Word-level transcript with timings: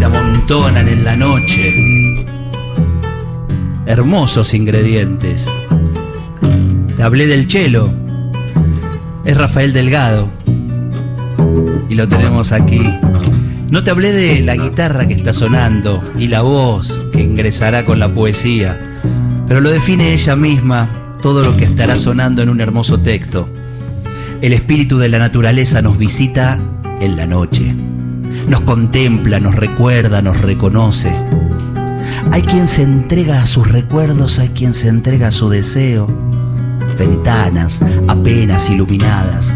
se 0.00 0.06
amontonan 0.06 0.88
en 0.88 1.04
la 1.04 1.14
noche. 1.14 1.74
Hermosos 3.84 4.54
ingredientes. 4.54 5.54
Te 6.96 7.02
hablé 7.02 7.26
del 7.26 7.46
chelo. 7.46 7.92
Es 9.26 9.36
Rafael 9.36 9.74
Delgado. 9.74 10.26
Y 11.90 11.96
lo 11.96 12.08
tenemos 12.08 12.52
aquí. 12.52 12.80
No 13.70 13.84
te 13.84 13.90
hablé 13.90 14.12
de 14.12 14.40
la 14.40 14.56
guitarra 14.56 15.06
que 15.06 15.12
está 15.12 15.34
sonando 15.34 16.02
y 16.18 16.28
la 16.28 16.40
voz 16.40 17.04
que 17.12 17.20
ingresará 17.20 17.84
con 17.84 17.98
la 17.98 18.14
poesía, 18.14 18.80
pero 19.46 19.60
lo 19.60 19.68
define 19.68 20.14
ella 20.14 20.34
misma 20.34 20.88
todo 21.20 21.44
lo 21.44 21.54
que 21.58 21.64
estará 21.64 21.98
sonando 21.98 22.40
en 22.40 22.48
un 22.48 22.62
hermoso 22.62 23.00
texto. 23.00 23.50
El 24.40 24.54
espíritu 24.54 24.96
de 24.96 25.10
la 25.10 25.18
naturaleza 25.18 25.82
nos 25.82 25.98
visita 25.98 26.58
en 27.02 27.16
la 27.18 27.26
noche. 27.26 27.74
Nos 28.48 28.60
contempla, 28.62 29.40
nos 29.40 29.54
recuerda, 29.54 30.22
nos 30.22 30.40
reconoce. 30.40 31.12
Hay 32.30 32.42
quien 32.42 32.66
se 32.66 32.82
entrega 32.82 33.42
a 33.42 33.46
sus 33.46 33.68
recuerdos, 33.68 34.38
hay 34.38 34.48
quien 34.48 34.74
se 34.74 34.88
entrega 34.88 35.28
a 35.28 35.32
su 35.32 35.48
deseo. 35.48 36.06
Ventanas 36.98 37.82
apenas 38.08 38.68
iluminadas. 38.70 39.54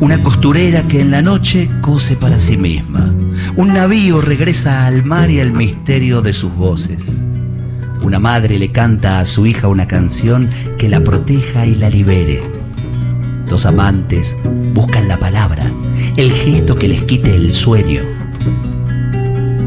Una 0.00 0.22
costurera 0.22 0.86
que 0.86 1.00
en 1.00 1.10
la 1.10 1.22
noche 1.22 1.68
cose 1.80 2.16
para 2.16 2.38
sí 2.38 2.56
misma. 2.56 3.12
Un 3.56 3.74
navío 3.74 4.20
regresa 4.20 4.86
al 4.86 5.04
mar 5.04 5.30
y 5.30 5.40
al 5.40 5.52
misterio 5.52 6.22
de 6.22 6.32
sus 6.32 6.54
voces. 6.54 7.24
Una 8.02 8.18
madre 8.18 8.58
le 8.58 8.70
canta 8.70 9.18
a 9.18 9.26
su 9.26 9.46
hija 9.46 9.68
una 9.68 9.88
canción 9.88 10.48
que 10.78 10.88
la 10.88 11.00
proteja 11.00 11.66
y 11.66 11.74
la 11.74 11.90
libere. 11.90 12.57
Dos 13.48 13.64
amantes 13.64 14.36
buscan 14.74 15.08
la 15.08 15.16
palabra, 15.16 15.72
el 16.18 16.30
gesto 16.30 16.76
que 16.76 16.86
les 16.86 17.00
quite 17.02 17.34
el 17.34 17.54
sueño. 17.54 18.02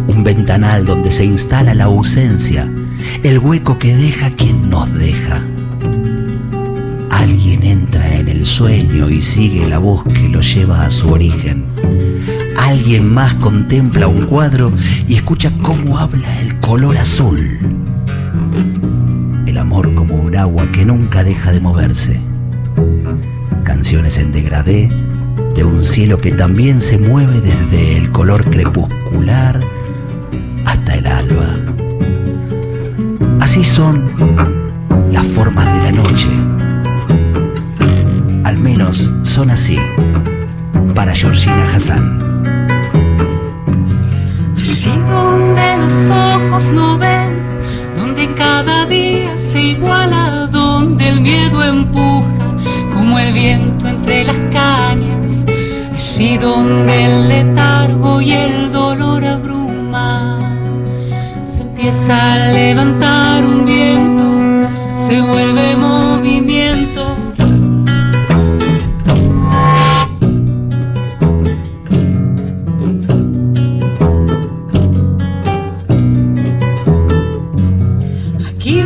Un 0.07 0.23
ventanal 0.23 0.85
donde 0.85 1.09
se 1.09 1.25
instala 1.25 1.73
la 1.73 1.85
ausencia, 1.85 2.71
el 3.23 3.39
hueco 3.39 3.79
que 3.79 3.95
deja 3.95 4.29
quien 4.35 4.69
nos 4.69 4.93
deja. 4.93 5.43
Alguien 7.09 7.63
entra 7.63 8.15
en 8.15 8.27
el 8.27 8.45
sueño 8.45 9.09
y 9.09 9.19
sigue 9.19 9.67
la 9.67 9.79
voz 9.79 10.03
que 10.03 10.29
lo 10.29 10.41
lleva 10.41 10.85
a 10.85 10.91
su 10.91 11.09
origen. 11.09 11.65
Alguien 12.57 13.11
más 13.11 13.33
contempla 13.33 14.07
un 14.07 14.27
cuadro 14.27 14.71
y 15.07 15.15
escucha 15.15 15.51
cómo 15.63 15.97
habla 15.97 16.39
el 16.41 16.59
color 16.59 16.97
azul. 16.97 17.57
El 19.47 19.57
amor 19.57 19.95
como 19.95 20.15
un 20.15 20.35
agua 20.35 20.71
que 20.71 20.85
nunca 20.85 21.23
deja 21.23 21.51
de 21.51 21.59
moverse 21.59 22.30
canciones 23.63 24.17
en 24.17 24.31
degradé 24.31 24.89
de 25.55 25.63
un 25.63 25.83
cielo 25.83 26.17
que 26.17 26.31
también 26.31 26.81
se 26.81 26.97
mueve 26.97 27.41
desde 27.41 27.97
el 27.97 28.11
color 28.11 28.49
crepuscular 28.49 29.59
hasta 30.65 30.95
el 30.95 31.07
alba. 31.07 31.55
Así 33.39 33.63
son 33.63 34.11
las 35.11 35.25
formas 35.27 35.65
de 35.65 35.91
la 35.91 35.91
noche. 35.91 36.29
Al 38.43 38.57
menos 38.57 39.13
son 39.23 39.49
así 39.49 39.77
para 40.95 41.13
Georgina 41.13 41.75
Hassan. 41.75 42.45
Allí 44.57 44.91
donde 45.09 45.77
los 45.77 46.11
ojos 46.11 46.71
no 46.73 46.97
ven, 46.97 47.29
donde 47.95 48.33
cada 48.33 48.85
día 48.85 49.37
se 49.37 49.61
iguala, 49.61 50.47
donde 50.51 51.09
el 51.09 51.21
miedo 51.21 51.63
empuja 51.63 52.40
como 53.11 53.19
el 53.19 53.33
viento 53.33 53.89
entre 53.89 54.23
las 54.23 54.37
cañas, 54.53 55.45
allí 55.93 56.37
donde 56.37 57.05
el 57.05 57.27
letargo 57.27 58.21
y 58.21 58.31
el 58.31 58.71
dolor 58.71 59.25
abruma, 59.25 60.39
se 61.43 61.63
empieza 61.63 62.35
a 62.35 62.53
levantar 62.53 63.43
un 63.43 63.65
viento, 63.65 64.23
se 65.05 65.19
vuelve 65.19 65.75
movimiento. 65.75 67.17
Aquí 78.47 78.83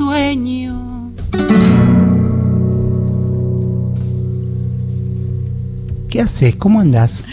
sueño. 0.00 1.12
¿Qué 6.08 6.22
haces? 6.22 6.56
¿Cómo 6.56 6.80
andás? 6.80 7.26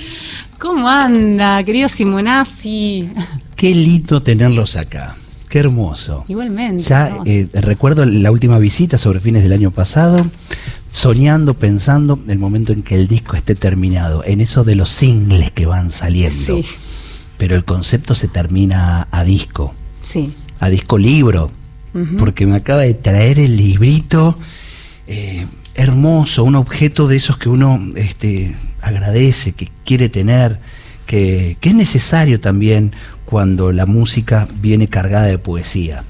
¿Cómo 0.59 0.89
anda, 0.89 1.63
querido 1.63 1.87
Simonazzi? 1.87 3.09
Qué 3.55 3.73
lindo 3.73 4.21
tenerlos 4.21 4.75
acá. 4.75 5.15
Qué 5.47 5.59
hermoso. 5.59 6.25
Igualmente. 6.27 6.83
Ya 6.83 7.09
eh, 7.25 7.47
recuerdo 7.53 8.05
la 8.05 8.31
última 8.31 8.59
visita 8.59 8.97
sobre 8.97 9.21
fines 9.21 9.43
del 9.43 9.53
año 9.53 9.71
pasado, 9.71 10.25
soñando, 10.89 11.53
pensando 11.53 12.19
el 12.27 12.37
momento 12.37 12.73
en 12.73 12.83
que 12.83 12.95
el 12.95 13.07
disco 13.07 13.37
esté 13.37 13.55
terminado, 13.55 14.25
en 14.25 14.41
eso 14.41 14.65
de 14.65 14.75
los 14.75 14.89
singles 14.89 15.51
que 15.51 15.65
van 15.65 15.89
saliendo. 15.89 16.57
Sí. 16.57 16.65
Pero 17.37 17.55
el 17.55 17.63
concepto 17.63 18.13
se 18.13 18.27
termina 18.27 19.07
a 19.09 19.23
disco. 19.23 19.73
Sí. 20.03 20.33
A 20.59 20.67
disco 20.67 20.97
libro 20.97 21.49
porque 22.17 22.45
me 22.45 22.55
acaba 22.55 22.81
de 22.81 22.93
traer 22.93 23.39
el 23.39 23.57
librito 23.57 24.37
eh, 25.07 25.47
hermoso, 25.73 26.43
un 26.43 26.55
objeto 26.55 27.07
de 27.07 27.15
esos 27.15 27.37
que 27.37 27.49
uno 27.49 27.79
este, 27.95 28.55
agradece, 28.81 29.53
que 29.53 29.69
quiere 29.83 30.07
tener, 30.07 30.59
que, 31.07 31.57
que 31.59 31.69
es 31.69 31.75
necesario 31.75 32.39
también 32.39 32.93
cuando 33.25 33.71
la 33.71 33.85
música 33.85 34.47
viene 34.61 34.87
cargada 34.87 35.25
de 35.25 35.39
poesía. 35.39 36.03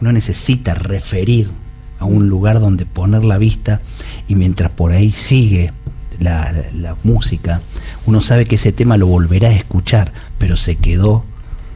Uno 0.00 0.12
necesita 0.12 0.74
referir 0.74 1.50
a 1.98 2.04
un 2.04 2.28
lugar 2.28 2.60
donde 2.60 2.86
poner 2.86 3.24
la 3.24 3.38
vista 3.38 3.80
y 4.28 4.34
mientras 4.34 4.70
por 4.70 4.92
ahí 4.92 5.10
sigue 5.10 5.72
la, 6.20 6.52
la 6.74 6.96
música, 7.02 7.62
uno 8.06 8.20
sabe 8.20 8.46
que 8.46 8.54
ese 8.56 8.72
tema 8.72 8.96
lo 8.96 9.06
volverá 9.06 9.48
a 9.48 9.54
escuchar, 9.54 10.12
pero 10.38 10.56
se 10.56 10.76
quedó 10.76 11.24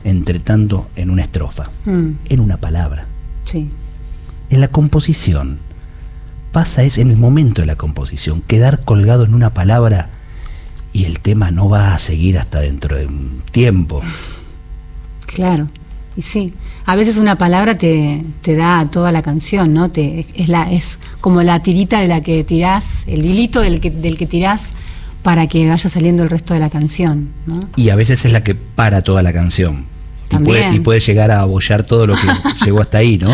entre 0.05 0.39
tanto 0.39 0.89
en 0.97 1.11
una 1.11 1.23
estrofa, 1.23 1.71
Mm, 1.85 2.11
en 2.29 2.41
una 2.41 2.57
palabra. 2.57 3.07
Sí. 3.51 3.71
En 4.51 4.61
la 4.61 4.69
composición 4.69 5.61
pasa 6.53 6.83
es 6.83 6.99
en 6.99 7.11
el 7.11 7.17
momento 7.17 7.63
de 7.63 7.67
la 7.67 7.77
composición, 7.77 8.43
quedar 8.43 8.85
colgado 8.85 9.25
en 9.25 9.35
una 9.35 9.55
palabra 9.55 10.11
y 10.93 11.05
el 11.05 11.21
tema 11.21 11.51
no 11.51 11.69
va 11.69 11.95
a 11.95 11.99
seguir 11.99 12.39
hasta 12.39 12.61
dentro 12.61 12.97
de 12.97 13.07
un 13.07 13.43
tiempo. 13.53 14.03
Claro. 15.27 15.69
Y 16.17 16.23
sí. 16.23 16.53
A 16.87 16.97
veces 16.97 17.19
una 17.19 17.39
palabra 17.39 17.77
te, 17.77 18.25
te 18.43 18.57
da 18.57 18.91
toda 18.91 19.13
la 19.13 19.23
canción, 19.23 19.73
¿no? 19.73 19.89
Te, 19.89 20.27
es, 20.35 20.49
la, 20.49 20.71
es 20.71 20.99
como 21.21 21.43
la 21.43 21.63
tirita 21.63 22.01
de 22.01 22.09
la 22.09 22.21
que 22.21 22.43
tirás, 22.43 23.05
el 23.07 23.25
hilito 23.25 23.61
del 23.61 23.81
que, 23.81 23.91
del 23.91 24.19
que 24.19 24.27
tirás 24.27 24.75
para 25.23 25.47
que 25.47 25.69
vaya 25.69 25.89
saliendo 25.89 26.25
el 26.25 26.31
resto 26.31 26.55
de 26.55 26.61
la 26.61 26.71
canción, 26.71 27.31
¿no? 27.47 27.61
Y 27.77 27.91
a 27.91 27.97
veces 27.97 28.25
es 28.25 28.33
la 28.33 28.43
que 28.43 28.57
para 28.57 29.03
toda 29.03 29.23
la 29.23 29.33
canción. 29.33 29.85
Y 30.31 30.37
puede, 30.39 30.75
y 30.75 30.81
puede 30.81 31.01
llegar 31.01 31.31
a 31.31 31.41
abollar 31.41 31.83
todo 31.83 32.07
lo 32.07 32.15
que 32.15 32.29
llegó 32.65 32.81
hasta 32.81 32.99
ahí, 32.99 33.19
¿no? 33.19 33.31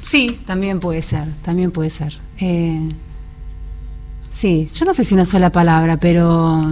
Sí, 0.00 0.38
también 0.46 0.80
puede 0.80 1.02
ser, 1.02 1.32
también 1.42 1.70
puede 1.70 1.90
ser. 1.90 2.14
Eh, 2.38 2.88
sí, 4.30 4.68
yo 4.72 4.86
no 4.86 4.94
sé 4.94 5.04
si 5.04 5.14
una 5.14 5.24
sola 5.24 5.50
palabra, 5.50 5.98
pero 5.98 6.64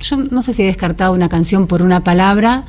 yo 0.00 0.16
no 0.16 0.42
sé 0.42 0.52
si 0.52 0.62
he 0.62 0.66
descartado 0.66 1.12
una 1.12 1.28
canción 1.28 1.66
por 1.66 1.82
una 1.82 2.02
palabra. 2.02 2.64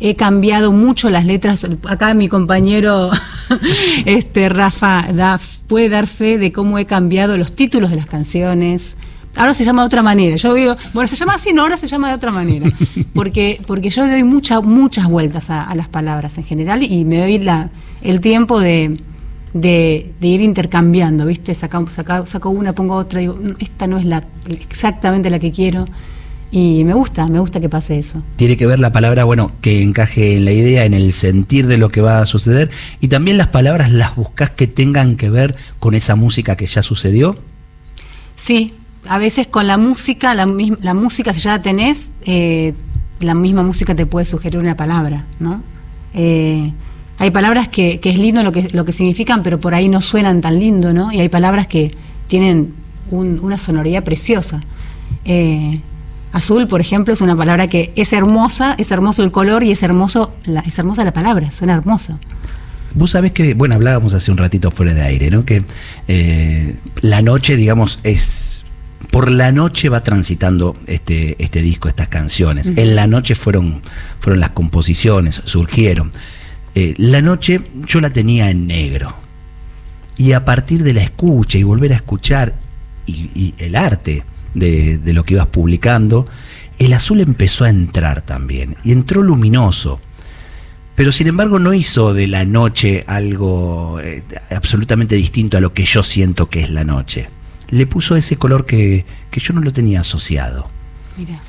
He 0.00 0.16
cambiado 0.16 0.72
mucho 0.72 1.10
las 1.10 1.26
letras. 1.26 1.66
Acá 1.86 2.14
mi 2.14 2.28
compañero 2.28 3.10
este 4.06 4.48
Rafa 4.48 5.12
da, 5.12 5.38
puede 5.66 5.88
dar 5.90 6.06
fe 6.06 6.38
de 6.38 6.52
cómo 6.52 6.78
he 6.78 6.86
cambiado 6.86 7.36
los 7.36 7.52
títulos 7.52 7.90
de 7.90 7.96
las 7.96 8.06
canciones. 8.06 8.96
Ahora 9.36 9.54
se 9.54 9.64
llama 9.64 9.82
de 9.82 9.86
otra 9.86 10.02
manera. 10.02 10.36
Yo 10.36 10.52
digo, 10.54 10.76
bueno, 10.92 11.06
se 11.08 11.16
llama 11.16 11.34
así, 11.34 11.52
no, 11.52 11.62
ahora 11.62 11.76
se 11.76 11.86
llama 11.86 12.08
de 12.08 12.14
otra 12.14 12.30
manera. 12.32 12.70
Porque, 13.14 13.60
porque 13.66 13.90
yo 13.90 14.06
doy 14.06 14.22
mucha, 14.24 14.60
muchas 14.60 15.06
vueltas 15.08 15.50
a, 15.50 15.62
a 15.64 15.74
las 15.74 15.88
palabras 15.88 16.36
en 16.38 16.44
general 16.44 16.82
y 16.82 17.04
me 17.04 17.18
doy 17.20 17.38
la, 17.38 17.70
el 18.02 18.20
tiempo 18.20 18.58
de, 18.60 18.98
de, 19.54 20.12
de 20.20 20.26
ir 20.28 20.40
intercambiando, 20.40 21.26
¿viste? 21.26 21.54
Saca, 21.54 21.80
saca- 21.90 22.26
saco 22.26 22.50
una, 22.50 22.72
pongo 22.72 22.94
otra, 22.96 23.20
digo, 23.20 23.34
"Mm, 23.40 23.54
esta 23.60 23.86
no 23.86 23.98
es 23.98 24.04
la 24.04 24.24
exactamente 24.48 25.30
la 25.30 25.38
que 25.38 25.50
quiero. 25.52 25.86
Y 26.52 26.82
me 26.82 26.94
gusta, 26.94 27.26
me 27.28 27.38
gusta 27.38 27.60
que 27.60 27.68
pase 27.68 27.98
eso. 28.00 28.22
Tiene 28.34 28.56
que 28.56 28.66
ver 28.66 28.80
la 28.80 28.90
palabra, 28.92 29.22
bueno, 29.22 29.52
que 29.60 29.82
encaje 29.82 30.36
en 30.36 30.44
la 30.44 30.50
idea, 30.52 30.84
en 30.84 30.94
el 30.94 31.12
sentir 31.12 31.68
de 31.68 31.78
lo 31.78 31.90
que 31.90 32.00
va 32.00 32.20
a 32.20 32.26
suceder. 32.26 32.70
Y 33.00 33.06
también 33.06 33.38
las 33.38 33.46
palabras 33.48 33.92
las 33.92 34.16
buscas 34.16 34.50
que 34.50 34.66
tengan 34.66 35.14
que 35.16 35.30
ver 35.30 35.54
con 35.78 35.94
esa 35.94 36.16
música 36.16 36.56
que 36.56 36.66
ya 36.66 36.82
sucedió. 36.82 37.36
Sí, 38.34 38.74
a 39.10 39.18
veces 39.18 39.48
con 39.48 39.66
la 39.66 39.76
música, 39.76 40.36
la, 40.36 40.46
música, 40.46 41.34
si 41.34 41.40
ya 41.40 41.50
la 41.56 41.62
tenés, 41.62 42.10
eh, 42.26 42.74
la 43.18 43.34
misma 43.34 43.64
música 43.64 43.92
te 43.92 44.06
puede 44.06 44.24
sugerir 44.24 44.60
una 44.60 44.76
palabra, 44.76 45.24
¿no? 45.40 45.64
Eh, 46.14 46.72
hay 47.18 47.30
palabras 47.32 47.66
que, 47.66 47.98
es 48.00 48.18
lindo 48.20 48.44
lo 48.44 48.52
que, 48.52 48.68
lo 48.72 48.84
que 48.84 48.92
significan, 48.92 49.42
pero 49.42 49.58
por 49.58 49.74
ahí 49.74 49.88
no 49.88 50.00
suenan 50.00 50.40
tan 50.40 50.60
lindo, 50.60 50.92
¿no? 50.92 51.10
Y 51.12 51.18
hay 51.18 51.28
palabras 51.28 51.66
que 51.66 51.92
tienen 52.28 52.72
un- 53.10 53.40
una 53.42 53.58
sonoridad 53.58 54.04
preciosa. 54.04 54.62
Eh, 55.24 55.80
azul, 56.30 56.68
por 56.68 56.80
ejemplo, 56.80 57.12
es 57.12 57.20
una 57.20 57.34
palabra 57.34 57.66
que 57.66 57.92
es 57.96 58.12
hermosa, 58.12 58.76
es 58.78 58.92
hermoso 58.92 59.24
el 59.24 59.32
color 59.32 59.64
y 59.64 59.72
es 59.72 59.82
hermoso, 59.82 60.32
es 60.64 60.78
hermosa 60.78 61.02
la 61.04 61.12
palabra, 61.12 61.50
suena 61.50 61.74
hermoso. 61.74 62.16
Vos 62.94 63.10
sabés 63.10 63.32
que, 63.32 63.54
bueno, 63.54 63.74
hablábamos 63.74 64.14
hace 64.14 64.30
un 64.30 64.36
ratito 64.36 64.70
fuera 64.70 64.94
de 64.94 65.02
aire, 65.02 65.32
¿no? 65.32 65.44
Que 65.44 65.64
la 67.00 67.22
noche, 67.22 67.56
digamos, 67.56 67.98
es. 68.04 68.64
Por 69.10 69.30
la 69.30 69.50
noche 69.50 69.88
va 69.88 70.02
transitando 70.02 70.76
este, 70.86 71.36
este 71.42 71.62
disco, 71.62 71.88
estas 71.88 72.08
canciones. 72.08 72.72
En 72.76 72.94
la 72.94 73.06
noche 73.06 73.34
fueron, 73.34 73.82
fueron 74.20 74.40
las 74.40 74.50
composiciones, 74.50 75.42
surgieron. 75.44 76.12
Eh, 76.74 76.94
la 76.98 77.20
noche 77.20 77.60
yo 77.86 78.00
la 78.00 78.10
tenía 78.10 78.50
en 78.50 78.66
negro. 78.66 79.14
Y 80.16 80.32
a 80.32 80.44
partir 80.44 80.82
de 80.82 80.92
la 80.92 81.02
escucha 81.02 81.58
y 81.58 81.62
volver 81.62 81.92
a 81.92 81.96
escuchar 81.96 82.54
y, 83.06 83.30
y 83.34 83.54
el 83.58 83.74
arte 83.74 84.22
de, 84.54 84.98
de 84.98 85.12
lo 85.12 85.24
que 85.24 85.34
ibas 85.34 85.46
publicando, 85.46 86.26
el 86.78 86.92
azul 86.92 87.20
empezó 87.20 87.64
a 87.64 87.70
entrar 87.70 88.20
también. 88.22 88.76
Y 88.84 88.92
entró 88.92 89.22
luminoso. 89.22 90.00
Pero 90.94 91.12
sin 91.12 91.28
embargo 91.28 91.58
no 91.58 91.72
hizo 91.72 92.12
de 92.12 92.26
la 92.26 92.44
noche 92.44 93.04
algo 93.06 94.00
eh, 94.00 94.22
absolutamente 94.50 95.14
distinto 95.14 95.56
a 95.56 95.60
lo 95.60 95.72
que 95.72 95.84
yo 95.84 96.02
siento 96.02 96.50
que 96.50 96.60
es 96.60 96.70
la 96.70 96.84
noche. 96.84 97.30
Le 97.70 97.86
puso 97.86 98.16
ese 98.16 98.36
color 98.36 98.66
que, 98.66 99.04
que 99.30 99.40
yo 99.40 99.54
no 99.54 99.60
lo 99.60 99.72
tenía 99.72 100.00
asociado. 100.00 100.68
Mira. 101.16 101.40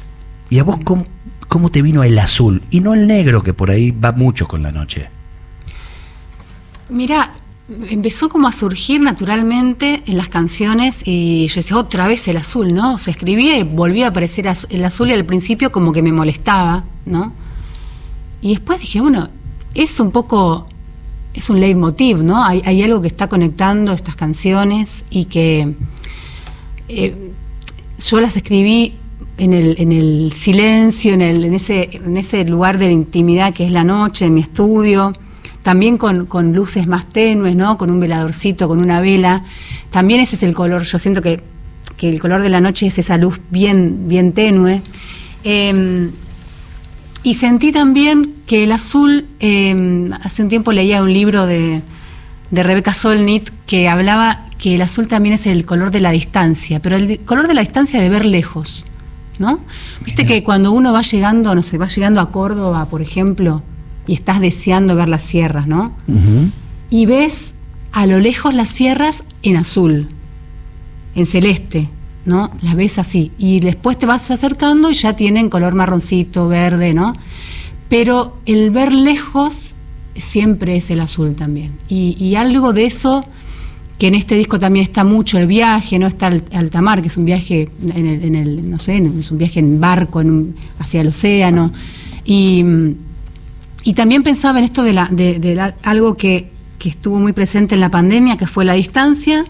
¿Y 0.49 0.59
a 0.59 0.63
vos 0.63 0.77
cómo, 0.83 1.05
cómo 1.47 1.71
te 1.71 1.81
vino 1.81 2.03
el 2.03 2.17
azul? 2.19 2.63
Y 2.71 2.81
no 2.81 2.93
el 2.93 3.07
negro, 3.07 3.41
que 3.43 3.53
por 3.53 3.71
ahí 3.71 3.91
va 3.91 4.11
mucho 4.11 4.47
con 4.47 4.61
la 4.61 4.71
noche. 4.71 5.09
Mira, 6.89 7.33
empezó 7.89 8.29
como 8.29 8.47
a 8.47 8.51
surgir 8.51 9.01
naturalmente 9.01 10.03
en 10.05 10.17
las 10.17 10.29
canciones 10.29 11.03
y 11.05 11.47
yo 11.47 11.55
decía 11.55 11.77
otra 11.77 12.07
vez 12.07 12.27
el 12.27 12.37
azul, 12.37 12.73
¿no? 12.73 12.99
Se 12.99 13.11
escribía 13.11 13.57
y 13.57 13.63
volvía 13.63 14.07
a 14.07 14.09
aparecer 14.09 14.51
el 14.69 14.85
azul 14.85 15.09
y 15.09 15.13
al 15.13 15.25
principio 15.25 15.71
como 15.71 15.91
que 15.91 16.01
me 16.01 16.11
molestaba, 16.11 16.83
¿no? 17.05 17.33
Y 18.41 18.49
después 18.49 18.81
dije, 18.81 18.99
bueno, 18.99 19.29
es 19.73 19.99
un 19.99 20.11
poco, 20.11 20.67
es 21.33 21.49
un 21.49 21.59
leitmotiv, 21.59 22.23
¿no? 22.23 22.43
Hay, 22.43 22.61
hay 22.65 22.83
algo 22.83 23.01
que 23.01 23.07
está 23.07 23.29
conectando 23.29 23.93
estas 23.93 24.15
canciones 24.15 25.05
y 25.09 25.25
que 25.25 25.75
eh, 26.91 27.15
yo 27.97 28.21
las 28.21 28.35
escribí 28.37 28.95
en 29.37 29.53
el, 29.53 29.75
en 29.79 29.91
el 29.91 30.33
silencio, 30.35 31.13
en, 31.13 31.21
el, 31.21 31.43
en, 31.45 31.53
ese, 31.53 31.89
en 31.93 32.17
ese 32.17 32.43
lugar 32.45 32.77
de 32.77 32.87
la 32.87 32.91
intimidad 32.91 33.53
que 33.53 33.65
es 33.65 33.71
la 33.71 33.83
noche, 33.83 34.25
en 34.25 34.33
mi 34.33 34.41
estudio, 34.41 35.13
también 35.63 35.97
con, 35.97 36.25
con 36.25 36.53
luces 36.53 36.87
más 36.87 37.05
tenues, 37.07 37.55
¿no? 37.55 37.77
Con 37.77 37.91
un 37.91 37.99
veladorcito, 37.99 38.67
con 38.67 38.79
una 38.79 39.01
vela. 39.01 39.43
También 39.91 40.19
ese 40.19 40.35
es 40.35 40.43
el 40.43 40.53
color, 40.53 40.83
yo 40.83 40.99
siento 40.99 41.21
que, 41.21 41.41
que 41.97 42.09
el 42.09 42.19
color 42.19 42.41
de 42.41 42.49
la 42.49 42.61
noche 42.61 42.87
es 42.87 42.97
esa 42.97 43.17
luz 43.17 43.39
bien, 43.49 44.07
bien 44.07 44.33
tenue. 44.33 44.81
Eh, 45.43 46.09
y 47.23 47.35
sentí 47.35 47.71
también 47.71 48.33
que 48.47 48.63
el 48.63 48.71
azul, 48.71 49.27
eh, 49.39 50.09
hace 50.23 50.41
un 50.41 50.49
tiempo 50.49 50.71
leía 50.71 51.03
un 51.03 51.13
libro 51.13 51.45
de, 51.45 51.81
de 52.51 52.63
Rebeca 52.63 52.93
Solnit 52.93 53.49
que 53.65 53.89
hablaba 53.89 54.45
que 54.57 54.75
el 54.75 54.81
azul 54.81 55.07
también 55.07 55.33
es 55.33 55.47
el 55.47 55.65
color 55.65 55.89
de 55.89 56.01
la 56.01 56.11
distancia, 56.11 56.79
pero 56.81 56.97
el 56.97 57.19
color 57.21 57.47
de 57.47 57.55
la 57.55 57.61
distancia 57.61 57.99
de 57.99 58.09
ver 58.09 58.25
lejos, 58.25 58.85
¿no? 59.39 59.59
Viste 60.05 60.25
que 60.25 60.43
cuando 60.43 60.71
uno 60.71 60.93
va 60.93 61.01
llegando, 61.01 61.55
no 61.55 61.63
sé, 61.63 61.77
va 61.77 61.87
llegando 61.87 62.21
a 62.21 62.29
Córdoba, 62.29 62.85
por 62.85 63.01
ejemplo, 63.01 63.63
y 64.05 64.13
estás 64.13 64.39
deseando 64.39 64.95
ver 64.95 65.09
las 65.09 65.23
sierras, 65.23 65.67
¿no? 65.67 65.93
Y 66.89 67.05
ves 67.05 67.53
a 67.91 68.05
lo 68.05 68.19
lejos 68.19 68.53
las 68.53 68.69
sierras 68.69 69.23
en 69.41 69.57
azul, 69.57 70.09
en 71.15 71.25
celeste, 71.25 71.89
¿no? 72.25 72.51
Las 72.61 72.75
ves 72.75 72.99
así. 72.99 73.31
Y 73.37 73.61
después 73.61 73.97
te 73.97 74.05
vas 74.05 74.29
acercando 74.29 74.91
y 74.91 74.93
ya 74.93 75.15
tienen 75.15 75.49
color 75.49 75.73
marroncito, 75.73 76.47
verde, 76.47 76.93
¿no? 76.93 77.13
Pero 77.89 78.37
el 78.45 78.69
ver 78.71 78.93
lejos 78.93 79.75
siempre 80.15 80.75
es 80.77 80.91
el 80.91 80.99
azul 80.99 81.35
también. 81.35 81.73
Y, 81.87 82.35
algo 82.35 82.73
de 82.73 82.85
eso, 82.85 83.25
que 83.97 84.07
en 84.07 84.15
este 84.15 84.35
disco 84.35 84.59
también 84.59 84.83
está 84.83 85.03
mucho 85.03 85.37
el 85.37 85.47
viaje, 85.47 85.99
¿no? 85.99 86.07
Está 86.07 86.27
el 86.27 86.43
alta 86.53 86.81
mar, 86.81 87.01
que 87.01 87.07
es 87.07 87.17
un 87.17 87.25
viaje 87.25 87.69
en 87.95 88.35
el, 88.35 88.69
no 88.69 88.77
sé, 88.77 88.97
es 88.97 89.31
un 89.31 89.37
viaje 89.37 89.59
en 89.59 89.79
barco 89.79 90.21
en 90.21 90.29
un- 90.29 90.55
hacia 90.79 91.01
el 91.01 91.07
océano. 91.07 91.71
Y, 92.25 92.63
y 93.83 93.93
también 93.93 94.23
pensaba 94.23 94.59
en 94.59 94.65
esto 94.65 94.83
de, 94.83 94.93
la, 94.93 95.07
de, 95.11 95.73
algo 95.83 96.15
que, 96.15 96.51
que 96.79 96.89
estuvo 96.89 97.19
muy 97.19 97.33
presente 97.33 97.75
en 97.75 97.81
la 97.81 97.89
pandemia, 97.89 98.37
que 98.37 98.47
fue 98.47 98.65
la 98.65 98.73
distancia, 98.73 99.45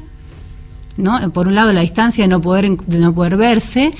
¿no? 0.97 1.31
Por 1.31 1.47
un 1.47 1.55
lado 1.55 1.71
la 1.73 1.81
distancia 1.81 2.23
de 2.25 2.27
no 2.29 2.41
poder, 2.41 2.77
de 2.77 2.99
no 2.99 3.13
poder 3.13 3.37
verse, 3.37 3.91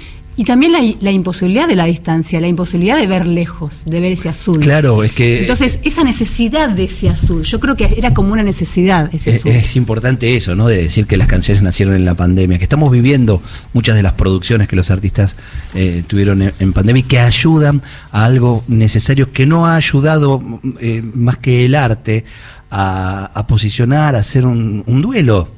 Y 0.41 0.43
también 0.43 0.71
la, 0.71 0.79
la, 1.01 1.11
imposibilidad 1.11 1.67
de 1.67 1.75
la 1.75 1.85
distancia, 1.85 2.41
la 2.41 2.47
imposibilidad 2.47 2.97
de 2.97 3.05
ver 3.05 3.27
lejos, 3.27 3.83
de 3.85 3.99
ver 3.99 4.13
ese 4.13 4.27
azul. 4.27 4.59
Claro, 4.59 5.03
es 5.03 5.11
que... 5.11 5.41
Entonces, 5.41 5.77
esa 5.83 6.03
necesidad 6.03 6.67
de 6.67 6.85
ese 6.85 7.09
azul, 7.09 7.43
yo 7.43 7.59
creo 7.59 7.77
que 7.77 7.93
era 7.95 8.15
como 8.15 8.33
una 8.33 8.41
necesidad 8.41 9.13
ese 9.13 9.35
azul. 9.35 9.51
Es, 9.51 9.75
importante 9.75 10.35
eso, 10.35 10.55
¿no? 10.55 10.67
De 10.67 10.77
decir 10.77 11.05
que 11.05 11.15
las 11.15 11.27
canciones 11.27 11.61
nacieron 11.61 11.93
en 11.93 12.05
la 12.05 12.15
pandemia, 12.15 12.57
que 12.57 12.63
estamos 12.63 12.91
viviendo 12.91 13.39
muchas 13.73 13.95
de 13.95 14.01
las 14.01 14.13
producciones 14.13 14.67
que 14.67 14.75
los 14.75 14.89
artistas 14.89 15.37
eh, 15.75 16.03
tuvieron 16.07 16.41
en, 16.41 16.73
pandemia 16.73 17.01
y 17.01 17.03
que 17.03 17.19
ayudan 17.19 17.83
a 18.11 18.25
algo 18.25 18.63
necesario 18.67 19.31
que 19.31 19.45
no 19.45 19.67
ha 19.67 19.75
ayudado 19.75 20.41
eh, 20.79 21.03
más 21.13 21.37
que 21.37 21.65
el 21.65 21.75
arte 21.75 22.25
a, 22.71 23.45
posicionar, 23.47 24.15
a 24.15 24.19
hacer 24.19 24.47
un, 24.47 25.01
duelo. 25.03 25.49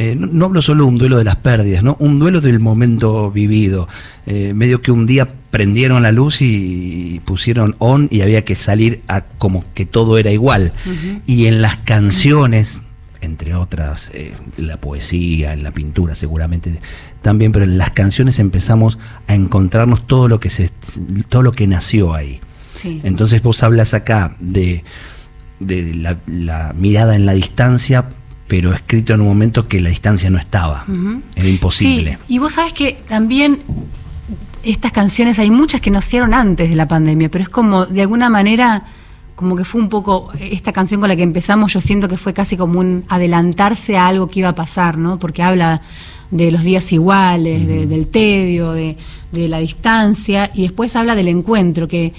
Eh, 0.00 0.14
no, 0.16 0.44
hablo 0.44 0.62
solo 0.62 0.84
de 0.84 0.90
un 0.90 0.96
duelo 0.96 1.18
de 1.18 1.24
las 1.24 1.34
pérdidas, 1.34 1.82
¿no? 1.82 1.96
Un 1.98 2.20
duelo 2.20 2.40
del 2.40 2.60
momento 2.60 3.32
vivido. 3.32 3.88
Eh, 4.26 4.54
medio 4.54 4.80
que 4.80 4.92
un 4.92 5.08
día 5.08 5.28
prendieron 5.50 6.04
la 6.04 6.12
luz 6.12 6.40
y 6.40 7.20
pusieron 7.24 7.74
on 7.80 8.06
y 8.08 8.20
había 8.20 8.44
que 8.44 8.54
salir 8.54 9.02
a 9.08 9.22
como 9.22 9.64
que 9.74 9.86
todo 9.86 10.16
era 10.16 10.30
igual. 10.30 10.72
Y 11.26 11.46
en 11.46 11.62
las 11.62 11.78
canciones, 11.78 12.80
entre 13.22 13.56
otras, 13.56 14.12
eh, 14.14 14.34
la 14.56 14.76
poesía, 14.76 15.52
en 15.52 15.64
la 15.64 15.72
pintura 15.72 16.14
seguramente 16.14 16.80
también, 17.20 17.50
pero 17.50 17.64
en 17.64 17.76
las 17.76 17.90
canciones 17.90 18.38
empezamos 18.38 19.00
a 19.26 19.34
encontrarnos 19.34 20.06
todo 20.06 20.28
lo 20.28 20.38
que 20.38 20.48
se, 20.48 20.70
todo 21.28 21.42
lo 21.42 21.50
que 21.50 21.66
nació 21.66 22.14
ahí. 22.14 22.40
Entonces 23.02 23.42
vos 23.42 23.64
hablas 23.64 23.94
acá 23.94 24.36
de 24.38 24.84
de 25.60 25.94
la, 26.26 26.72
mirada 26.76 27.16
en 27.16 27.26
la 27.26 27.32
distancia, 27.32 28.08
pero 28.48 28.72
escrito 28.72 29.12
en 29.14 29.20
un 29.20 29.28
momento 29.28 29.68
que 29.68 29.80
la 29.80 29.90
distancia 29.90 30.30
no 30.30 30.38
estaba. 30.38 30.84
Era 31.36 31.48
imposible. 31.48 32.18
y 32.26 32.38
vos 32.38 32.54
sabes 32.54 32.72
que 32.72 32.98
también 33.06 33.60
estas 34.64 34.90
canciones, 34.90 35.38
hay 35.38 35.50
muchas 35.50 35.80
que 35.80 35.90
nacieron 35.90 36.34
antes 36.34 36.68
de 36.68 36.74
la 36.74 36.88
pandemia, 36.88 37.30
pero 37.30 37.44
es 37.44 37.50
como, 37.50 37.86
de 37.86 38.00
alguna 38.00 38.28
manera, 38.30 38.84
como 39.34 39.54
que 39.54 39.64
fue 39.64 39.80
un 39.80 39.88
poco, 39.88 40.30
esta 40.40 40.72
canción 40.72 41.00
con 41.00 41.08
la 41.08 41.16
que 41.16 41.22
empezamos, 41.22 41.72
yo 41.72 41.80
siento 41.80 42.08
que 42.08 42.16
fue 42.16 42.32
casi 42.34 42.56
como 42.56 42.80
un 42.80 43.04
adelantarse 43.08 43.96
a 43.96 44.08
algo 44.08 44.28
que 44.28 44.40
iba 44.40 44.48
a 44.48 44.54
pasar, 44.54 44.98
¿no? 44.98 45.18
Porque 45.18 45.42
habla 45.42 45.82
de 46.30 46.50
los 46.50 46.62
días 46.62 46.92
iguales, 46.92 47.88
del 47.88 48.08
tedio, 48.08 48.72
de, 48.72 48.96
de, 49.32 49.48
la 49.48 49.58
distancia, 49.58 50.50
y 50.54 50.62
después 50.62 50.96
habla 50.96 51.14
del 51.14 51.28
encuentro, 51.28 51.86
que 51.86 52.12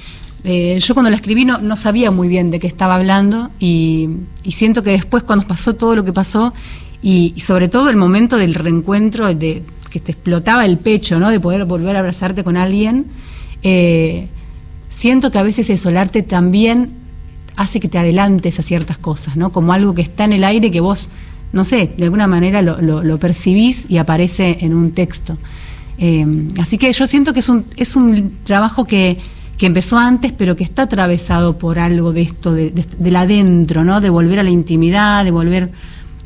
eh, 0.43 0.79
yo 0.79 0.93
cuando 0.93 1.10
la 1.10 1.15
escribí 1.15 1.46
no, 1.46 1.75
sabía 1.75 2.12
muy 2.12 2.27
bien 2.27 2.51
de 2.51 2.60
qué 2.60 2.67
estaba 2.67 2.96
hablando 2.96 3.50
y, 3.60 4.10
siento 4.48 4.84
que 4.84 4.91
después 4.91 5.24
cuando 5.24 5.46
pasó 5.48 5.75
todo 5.75 5.96
lo 5.96 6.03
que 6.03 6.13
pasó 6.13 6.53
y, 7.01 7.34
sobre 7.38 7.67
todo 7.67 7.89
el 7.89 7.98
momento 7.98 8.38
del 8.38 8.53
reencuentro, 8.53 9.34
de 9.34 9.63
que 9.89 10.00
te 10.00 10.12
explotaba 10.12 10.65
el 10.65 10.77
pecho, 10.77 11.19
¿no? 11.19 11.29
de 11.29 11.39
poder 11.39 11.65
volver 11.65 11.96
a 11.96 12.00
abrazarte 12.00 12.43
con 12.43 12.58
alguien, 12.58 13.08
eh, 13.63 14.27
siento 14.88 15.31
que 15.31 15.39
a 15.39 15.43
veces 15.43 15.69
eso, 15.69 15.89
el 15.89 15.98
arte 15.98 16.22
también 16.22 16.91
hace 17.55 17.79
que 17.79 17.89
te 17.89 17.98
adelantes 17.98 18.60
a 18.60 18.63
ciertas 18.63 18.98
cosas, 18.98 19.36
¿no? 19.36 19.51
como 19.51 19.74
algo 19.74 19.93
que 19.93 20.01
está 20.01 20.25
en 20.25 20.34
el 20.34 20.43
aire 20.43 20.72
que 20.72 20.79
vos, 20.79 21.10
no 21.51 21.65
sé, 21.65 21.91
de 21.98 22.03
alguna 22.03 22.27
manera 22.27 22.62
lo, 22.62 23.19
percibís 23.19 23.88
y 23.89 23.98
aparece 23.98 24.60
en 24.62 24.74
un 24.74 24.91
texto. 24.91 25.38
Eh, 25.98 26.25
así 26.60 26.77
que 26.77 26.93
yo 26.93 27.08
siento 27.08 27.34
que 27.34 27.39
es 27.39 27.50
un, 27.50 27.65
es 27.75 27.96
un 27.96 28.38
trabajo 28.46 28.86
que 28.86 29.17
que 29.59 29.65
empezó 29.65 29.97
antes, 29.97 30.31
pero 30.31 30.55
que 30.55 30.63
está 30.63 30.83
atravesado 30.83 31.57
por 31.57 31.79
algo 31.79 32.13
de 32.13 32.21
esto, 32.21 32.53
de, 32.53 32.71
del 32.71 33.15
adentro, 33.17 33.83
¿no? 33.83 33.99
De 33.99 34.09
volver 34.09 34.39
a 34.39 34.43
la 34.43 34.49
intimidad, 34.49 35.25
de 35.25 35.31
volver 35.31 35.69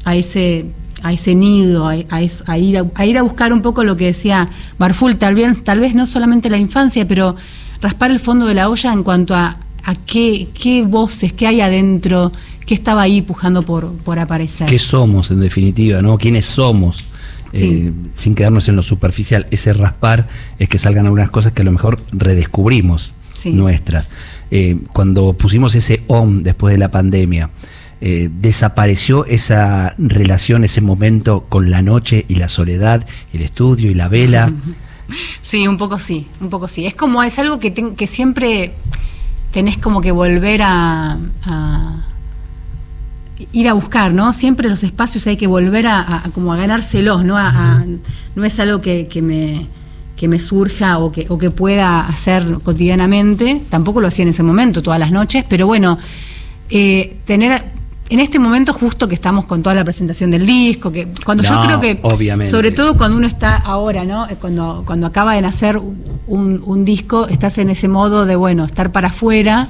a 0.06 0.16
ese, 0.16 0.68
a 1.02 1.12
ese 1.12 1.34
nido, 1.34 1.88
a, 1.88 1.98
ir 1.98 2.08
a, 2.12 2.58
ir 3.06 3.18
a 3.18 3.24
buscar 3.24 3.52
un 3.52 3.64
poco 3.64 3.84
lo 3.84 3.98
que 3.98 4.06
decía 4.06 4.52
Marful, 4.78 5.18
tal 5.18 5.34
vez, 5.34 5.64
tal 5.64 5.80
vez 5.80 5.96
no 5.96 6.06
solamente 6.06 6.48
la 6.52 6.58
infancia, 6.58 7.08
pero 7.08 7.36
raspar 7.82 8.12
el 8.12 8.20
fondo 8.20 8.46
de 8.46 8.54
la 8.54 8.70
olla 8.70 8.94
en 8.94 9.02
cuanto 9.02 9.34
a, 9.34 9.58
a 9.84 9.96
qué, 9.96 10.50
qué 10.54 10.84
voces, 10.84 11.34
qué 11.34 11.48
hay 11.48 11.62
adentro, 11.62 12.32
qué 12.68 12.76
estaba 12.76 13.02
ahí 13.02 13.24
pujando 13.24 13.64
por, 13.64 13.94
por 13.94 14.20
aparecer. 14.20 14.68
¿Qué 14.68 14.78
somos, 14.78 15.32
en 15.32 15.40
definitiva, 15.40 16.04
no? 16.04 16.20
¿Quiénes 16.20 16.46
somos? 16.46 17.06
Eh, 17.54 17.92
sin 18.16 18.36
quedarnos 18.36 18.68
en 18.70 18.76
lo 18.76 18.84
superficial. 18.84 19.48
Ese 19.50 19.74
raspar 19.74 20.28
es 20.60 20.70
que 20.70 20.78
salgan 20.78 21.06
algunas 21.06 21.30
cosas 21.32 21.52
que 21.52 21.62
a 21.62 21.66
lo 21.66 21.72
mejor 21.72 22.00
redescubrimos 22.12 23.16
nuestras. 23.46 24.10
Eh, 24.52 24.78
cuando 24.94 25.34
pusimos 25.34 25.76
ese 25.76 26.04
OM 26.08 26.44
después 26.44 26.74
de 26.74 26.78
la 26.78 26.92
pandemia, 26.92 27.50
eh, 28.02 28.30
desapareció 28.32 29.26
esa 29.26 29.94
relación, 29.98 30.64
ese 30.64 30.82
momento 30.82 31.46
con 31.48 31.70
la 31.72 31.82
noche 31.82 32.26
y 32.28 32.36
la 32.36 32.48
soledad, 32.48 33.08
el 33.34 33.42
estudio 33.42 33.90
y 33.92 33.94
la 33.94 34.10
vela. 34.10 34.54
Sí, 35.42 35.68
un 35.68 35.78
poco 35.78 36.00
sí, 36.00 36.28
un 36.40 36.50
poco 36.50 36.68
sí. 36.68 36.88
Es 36.88 36.96
como, 36.96 37.22
es 37.22 37.38
algo 37.38 37.60
que, 37.60 37.74
que 37.74 38.08
siempre 38.08 38.74
tenés 39.52 39.78
como 39.78 40.02
que 40.02 40.12
volver 40.12 40.62
a, 40.64 41.20
ir 43.52 43.70
a 43.70 43.74
buscar, 43.74 44.14
¿no? 44.14 44.34
Siempre 44.34 44.70
los 44.70 44.82
espacios 44.82 45.28
hay 45.28 45.38
que 45.38 45.46
volver 45.46 45.86
a, 45.88 46.24
como 46.34 46.54
a 46.54 46.58
ganárselos, 46.58 47.26
¿no? 47.26 47.38
no 48.36 48.46
es 48.46 48.60
algo 48.60 48.82
que 48.82 49.22
me 49.22 49.68
que 50.16 50.28
me 50.28 50.40
surja 50.40 51.00
o 51.00 51.12
que, 51.12 51.26
o 51.30 51.38
que 51.38 51.50
pueda 51.50 52.08
hacer 52.08 52.60
cotidianamente. 52.64 53.62
Tampoco 53.70 54.02
lo 54.02 54.08
hacía 54.08 54.24
en 54.24 54.30
ese 54.30 54.44
momento, 54.44 54.82
todas 54.82 55.00
las 55.00 55.12
noches, 55.12 55.46
pero 55.48 55.68
bueno, 55.68 55.98
eh, 56.70 57.18
tener 57.26 57.64
en 58.10 58.20
este 58.20 58.38
momento 58.38 58.74
justo 58.74 59.08
que 59.08 59.16
estamos 59.16 59.46
con 59.46 59.64
toda 59.64 59.76
la 59.76 59.84
presentación 59.84 60.30
del 60.30 60.46
disco, 60.46 60.92
que 60.92 61.08
cuando 61.26 61.44
yo 61.44 61.62
creo 61.64 61.80
que, 61.80 62.00
obviamente. 62.04 62.52
sobre 62.52 62.72
todo 62.72 62.96
cuando 62.96 63.18
uno 63.18 63.26
está 63.26 63.56
ahora, 63.56 64.04
¿no? 64.04 64.28
Eh, 64.28 64.36
cuando, 64.40 64.84
cuando 64.86 65.08
acaba 65.08 65.34
de 65.34 65.42
nacer 65.42 65.78
un, 65.78 66.62
un 66.64 66.86
disco, 66.86 67.28
estás 67.28 67.58
en 67.58 67.70
ese 67.70 67.88
modo 67.88 68.26
de, 68.26 68.36
bueno, 68.36 68.66
estar 68.66 68.92
para 68.92 69.08
afuera 69.08 69.68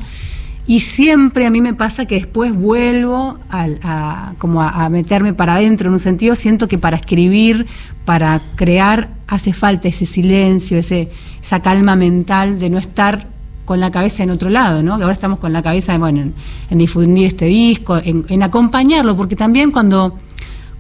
y 0.66 0.80
siempre 0.80 1.46
a 1.46 1.50
mí 1.50 1.60
me 1.60 1.74
pasa 1.74 2.06
que 2.06 2.16
después 2.16 2.54
vuelvo 2.56 3.38
a, 3.50 4.34
como 4.38 4.62
a, 4.62 4.88
meterme 4.90 5.34
para 5.34 5.56
adentro 5.56 5.90
en 5.90 5.94
un 5.94 6.00
sentido, 6.00 6.36
siento 6.36 6.70
que 6.70 6.78
para 6.78 6.96
escribir, 6.96 7.68
para 8.06 8.42
crear, 8.56 9.10
hace 9.28 9.54
falta 9.54 9.88
ese 9.88 10.06
silencio, 10.06 10.78
ese, 10.78 11.10
esa 11.42 11.62
calma 11.62 11.96
mental 11.96 12.60
de 12.60 12.70
no 12.70 12.78
estar 12.78 13.28
con 13.66 13.80
la 13.80 13.92
cabeza 13.92 14.24
en 14.24 14.30
otro 14.30 14.50
lado, 14.50 14.84
¿no? 14.84 14.98
Que 14.98 15.04
ahora 15.04 15.14
estamos 15.14 15.40
con 15.40 15.54
la 15.54 15.62
cabeza 15.62 15.98
bueno, 15.98 16.32
en, 16.70 16.78
difundir 16.78 17.28
este 17.28 17.46
disco, 17.46 17.98
en, 18.04 18.44
acompañarlo, 18.44 19.16
porque 19.16 19.36
también 19.36 19.72
cuando, 19.72 20.18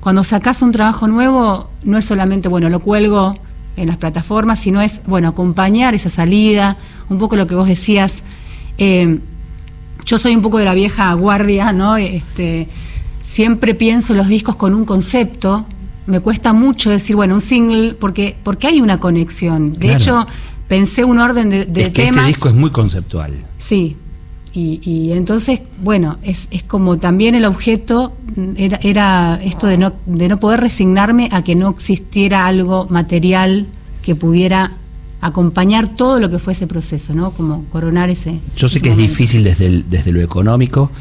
cuando 0.01 0.23
sacas 0.23 0.61
un 0.61 0.71
trabajo 0.71 1.07
nuevo, 1.07 1.69
no 1.85 1.97
es 1.97 2.05
solamente, 2.05 2.49
bueno, 2.49 2.69
lo 2.69 2.81
cuelgo 2.81 3.37
en 3.77 3.87
las 3.87 3.97
plataformas, 3.97 4.59
sino 4.59 4.81
es, 4.81 5.01
bueno, 5.07 5.29
acompañar 5.29 5.95
esa 5.95 6.09
salida, 6.09 6.77
un 7.09 7.17
poco 7.17 7.35
lo 7.35 7.47
que 7.47 7.55
vos 7.55 7.67
decías. 7.67 8.23
Eh, 8.77 9.19
yo 10.05 10.17
soy 10.17 10.35
un 10.35 10.41
poco 10.41 10.57
de 10.57 10.65
la 10.65 10.73
vieja 10.73 11.13
guardia, 11.13 11.71
¿no? 11.71 11.95
Este, 11.95 12.67
siempre 13.23 13.73
pienso 13.73 14.13
los 14.13 14.27
discos 14.27 14.57
con 14.57 14.73
un 14.73 14.83
concepto. 14.83 15.65
Me 16.05 16.19
cuesta 16.19 16.53
mucho 16.53 16.89
decir, 16.89 17.15
bueno, 17.15 17.35
un 17.35 17.41
single, 17.41 17.93
porque, 17.93 18.35
porque 18.43 18.67
hay 18.67 18.81
una 18.81 18.99
conexión. 18.99 19.71
De 19.71 19.93
hecho, 19.93 20.27
pensé 20.67 21.03
un 21.03 21.19
orden 21.19 21.49
de, 21.49 21.65
de 21.65 21.83
es 21.83 21.89
que 21.89 22.03
Este 22.03 22.23
disco 22.23 22.49
es 22.49 22.55
muy 22.55 22.71
conceptual. 22.71 23.33
Sí. 23.57 23.97
Y, 24.55 25.11
entonces, 25.13 25.61
bueno, 25.81 26.19
es, 26.21 26.47
es, 26.51 26.61
como 26.61 26.99
también 26.99 27.33
el 27.33 27.45
objeto 27.45 28.13
era, 28.55 28.79
era 28.83 29.39
esto 29.43 29.65
de 29.65 29.79
no, 29.79 29.93
de 30.05 30.27
no 30.27 30.39
poder 30.39 30.59
resignarme 30.59 31.27
a 31.31 31.43
que 31.43 31.55
no 31.55 31.69
existiera 31.69 32.45
algo 32.45 32.85
material 32.87 33.65
que 34.03 34.13
pudiera 34.13 34.73
acompañar 35.21 35.95
todo 35.95 36.19
lo 36.19 36.29
que 36.29 36.37
fue 36.37 36.53
ese 36.53 36.67
proceso, 36.67 37.15
¿no? 37.15 37.31
Como 37.31 37.63
coronar 37.71 38.11
ese. 38.11 38.39
Yo 38.55 38.69
sé 38.69 38.79
que 38.79 38.89
es 38.89 38.97
difícil 38.97 39.43
desde, 39.43 39.83
desde 39.89 40.11
lo 40.11 40.21
económico, 40.21 40.91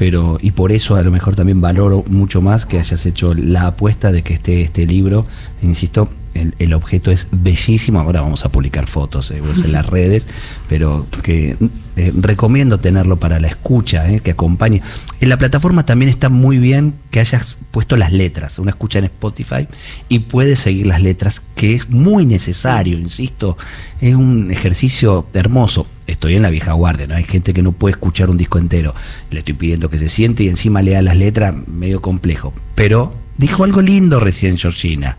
pero 0.00 0.38
y 0.40 0.52
por 0.52 0.72
eso 0.72 0.96
a 0.96 1.02
lo 1.02 1.10
mejor 1.10 1.36
también 1.36 1.60
valoro 1.60 2.02
mucho 2.08 2.40
más 2.40 2.64
que 2.64 2.78
hayas 2.78 3.04
hecho 3.04 3.34
la 3.34 3.66
apuesta 3.66 4.10
de 4.10 4.22
que 4.22 4.32
esté 4.32 4.62
este 4.62 4.86
libro, 4.86 5.26
insisto, 5.60 6.08
el, 6.34 6.72
objeto 6.74 7.10
es 7.10 7.28
bellísimo. 7.32 8.00
Ahora 8.00 8.20
vamos 8.20 8.44
a 8.44 8.50
publicar 8.50 8.86
fotos 8.86 9.30
eh, 9.30 9.42
en 9.64 9.72
las 9.72 9.86
redes, 9.90 10.26
pero 10.68 11.06
que 11.22 11.56
eh, 11.96 12.12
recomiendo 12.16 12.78
tenerlo 12.78 13.18
para 13.18 13.40
la 13.40 13.48
escucha, 13.48 14.10
eh, 14.10 14.20
que 14.20 14.30
acompañe. 14.32 14.82
En 15.20 15.28
la 15.28 15.38
plataforma 15.38 15.84
también 15.84 16.08
está 16.08 16.28
muy 16.28 16.58
bien 16.58 16.94
que 17.10 17.20
hayas 17.20 17.58
puesto 17.70 17.96
las 17.96 18.12
letras. 18.12 18.58
Una 18.58 18.70
escucha 18.70 18.98
en 18.98 19.06
Spotify 19.06 19.66
y 20.08 20.20
puedes 20.20 20.60
seguir 20.60 20.86
las 20.86 21.02
letras, 21.02 21.42
que 21.54 21.74
es 21.74 21.90
muy 21.90 22.26
necesario, 22.26 22.98
insisto. 22.98 23.56
Es 24.00 24.14
un 24.14 24.50
ejercicio 24.50 25.26
hermoso. 25.34 25.86
Estoy 26.06 26.36
en 26.36 26.42
la 26.42 26.50
vieja 26.50 26.72
guardia, 26.72 27.06
¿no? 27.06 27.14
Hay 27.14 27.24
gente 27.24 27.52
que 27.52 27.62
no 27.62 27.72
puede 27.72 27.92
escuchar 27.92 28.30
un 28.30 28.36
disco 28.36 28.58
entero. 28.58 28.94
Le 29.30 29.40
estoy 29.40 29.54
pidiendo 29.54 29.90
que 29.90 29.98
se 29.98 30.08
siente 30.08 30.44
y 30.44 30.48
encima 30.48 30.82
lea 30.82 31.02
las 31.02 31.16
letras, 31.16 31.54
medio 31.68 32.00
complejo. 32.00 32.52
Pero 32.74 33.14
dijo 33.36 33.64
algo 33.64 33.82
lindo 33.82 34.20
recién 34.20 34.58
Georgina 34.58 35.16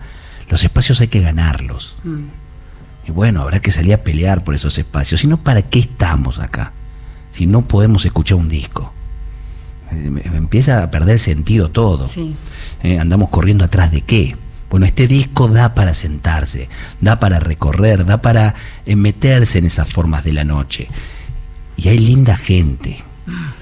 los 0.49 0.63
espacios 0.63 1.01
hay 1.01 1.07
que 1.07 1.21
ganarlos. 1.21 1.97
Mm. 2.03 2.41
Y 3.07 3.11
bueno, 3.11 3.41
habrá 3.41 3.59
que 3.59 3.71
salir 3.71 3.93
a 3.93 4.03
pelear 4.03 4.43
por 4.43 4.55
esos 4.55 4.77
espacios. 4.77 5.21
Si 5.21 5.27
no, 5.27 5.37
¿para 5.37 5.61
qué 5.63 5.79
estamos 5.79 6.39
acá? 6.39 6.73
Si 7.31 7.47
no 7.47 7.67
podemos 7.67 8.05
escuchar 8.05 8.37
un 8.37 8.49
disco. 8.49 8.93
Eh, 9.91 10.31
empieza 10.35 10.83
a 10.83 10.91
perder 10.91 11.19
sentido 11.19 11.71
todo. 11.71 12.07
Eh, 12.83 12.99
andamos 12.99 13.29
corriendo 13.29 13.65
atrás 13.65 13.91
de 13.91 14.01
qué. 14.01 14.35
Bueno, 14.69 14.85
este 14.85 15.07
disco 15.07 15.49
da 15.49 15.73
para 15.73 15.93
sentarse, 15.93 16.69
da 17.01 17.19
para 17.19 17.41
recorrer, 17.41 18.05
da 18.05 18.21
para 18.21 18.55
eh, 18.85 18.95
meterse 18.95 19.59
en 19.59 19.65
esas 19.65 19.91
formas 19.91 20.23
de 20.23 20.33
la 20.33 20.45
noche. 20.45 20.87
Y 21.75 21.89
hay 21.89 21.99
linda 21.99 22.37
gente. 22.37 23.03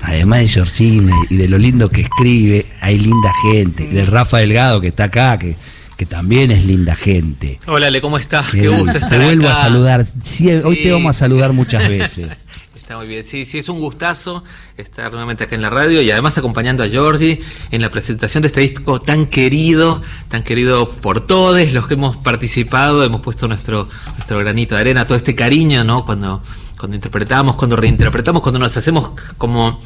Además 0.01 0.39
de 0.39 0.48
Georgina 0.48 1.13
y 1.29 1.36
de 1.38 1.48
lo 1.48 1.57
lindo 1.57 1.89
que 1.89 2.01
escribe, 2.01 2.65
hay 2.81 3.00
linda 3.00 3.31
gente. 3.41 3.89
Sí. 3.89 3.95
De 3.95 4.05
Rafa 4.05 4.38
Delgado 4.38 4.81
que 4.81 4.88
está 4.88 5.05
acá, 5.05 5.38
que, 5.38 5.55
que 6.00 6.06
también 6.06 6.50
es 6.50 6.63
linda 6.63 6.96
gente. 6.96 7.60
Hola, 7.68 7.91
¿cómo 8.00 8.18
estás? 8.18 8.51
Qué 8.51 8.70
gusto 8.70 8.94
te 8.94 9.00
estar 9.00 9.22
vuelvo 9.22 9.50
acá. 9.50 9.60
a 9.60 9.62
saludar. 9.63 10.06
Sí, 10.24 10.50
Hoy 10.50 10.82
te 10.82 10.94
vamos 10.94 11.13
a 11.13 11.20
saludar 11.20 11.51
muchas 11.51 11.89
veces. 11.89 12.48
Está 12.74 12.96
muy 12.96 13.06
bien. 13.06 13.25
Sí, 13.25 13.44
sí, 13.44 13.58
es 13.58 13.68
un 13.68 13.82
gustazo 13.82 14.46
estar 14.77 15.12
nuevamente 15.12 15.44
acá 15.44 15.56
en 15.56 15.62
la 15.62 15.70
radio 15.70 16.01
y 16.01 16.10
además 16.10 16.38
acompañando 16.38 16.86
a 16.86 16.88
Georgie 16.88 17.41
en 17.72 17.82
la 17.82 17.91
presentación 17.91 18.41
de 18.44 18.48
este 18.48 18.62
disco 18.62 19.01
tan 19.01 19.25
querido, 19.25 20.01
tan 20.29 20.44
querido 20.44 20.89
por 20.89 21.20
todos 21.20 21.74
los 21.74 21.86
que 21.86 21.96
hemos 21.96 22.15
participado, 22.15 23.03
hemos 23.03 23.20
puesto 23.20 23.50
nuestro, 23.50 23.89
nuestro 24.15 24.39
granito 24.39 24.75
de 24.75 24.82
arena, 24.82 25.06
todo 25.06 25.18
este 25.18 25.36
cariño, 25.36 25.84
¿no? 25.84 26.06
Cuando, 26.06 26.41
cuando 26.77 26.96
interpretamos, 26.96 27.58
cuando 27.58 27.75
reinterpretamos, 27.75 28.41
cuando 28.41 28.58
nos 28.60 28.77
hacemos 28.77 29.12
como 29.38 29.82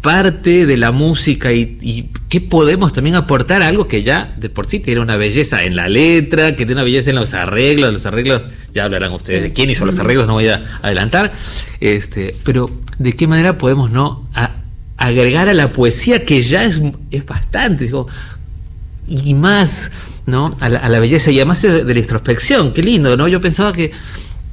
parte 0.00 0.64
de 0.66 0.76
la 0.78 0.92
música 0.92 1.52
y, 1.52 1.76
y 1.82 2.10
qué 2.28 2.40
podemos 2.40 2.92
también 2.92 3.16
aportar 3.16 3.62
a 3.62 3.68
algo 3.68 3.86
que 3.86 4.02
ya 4.02 4.34
de 4.38 4.48
por 4.48 4.66
sí 4.66 4.80
tiene 4.80 5.00
una 5.00 5.16
belleza 5.16 5.64
en 5.64 5.76
la 5.76 5.88
letra, 5.88 6.52
que 6.56 6.64
tiene 6.64 6.74
una 6.74 6.84
belleza 6.84 7.10
en 7.10 7.16
los 7.16 7.34
arreglos, 7.34 7.92
los 7.92 8.06
arreglos, 8.06 8.46
ya 8.72 8.84
hablarán 8.84 9.12
ustedes 9.12 9.42
de 9.42 9.52
quién 9.52 9.68
hizo 9.68 9.84
los 9.84 9.98
arreglos, 9.98 10.26
no 10.26 10.34
voy 10.34 10.48
a 10.48 10.62
adelantar, 10.82 11.32
este, 11.80 12.34
pero 12.44 12.70
de 12.98 13.12
qué 13.14 13.26
manera 13.26 13.58
podemos 13.58 13.90
no 13.90 14.26
A- 14.32 14.52
agregar 14.96 15.48
a 15.48 15.54
la 15.54 15.72
poesía 15.72 16.24
que 16.24 16.42
ya 16.42 16.64
es, 16.64 16.80
es 17.10 17.26
bastante, 17.26 17.84
digo, 17.84 18.06
y 19.08 19.34
más, 19.34 19.90
¿no? 20.26 20.56
A 20.60 20.68
la, 20.68 20.78
a 20.78 20.88
la 20.88 21.00
belleza 21.00 21.30
y 21.30 21.36
además 21.38 21.60
de, 21.62 21.84
de 21.84 21.94
la 21.94 22.00
introspección, 22.00 22.72
qué 22.72 22.82
lindo, 22.82 23.16
¿no? 23.16 23.26
Yo 23.28 23.40
pensaba 23.40 23.72
que 23.72 23.90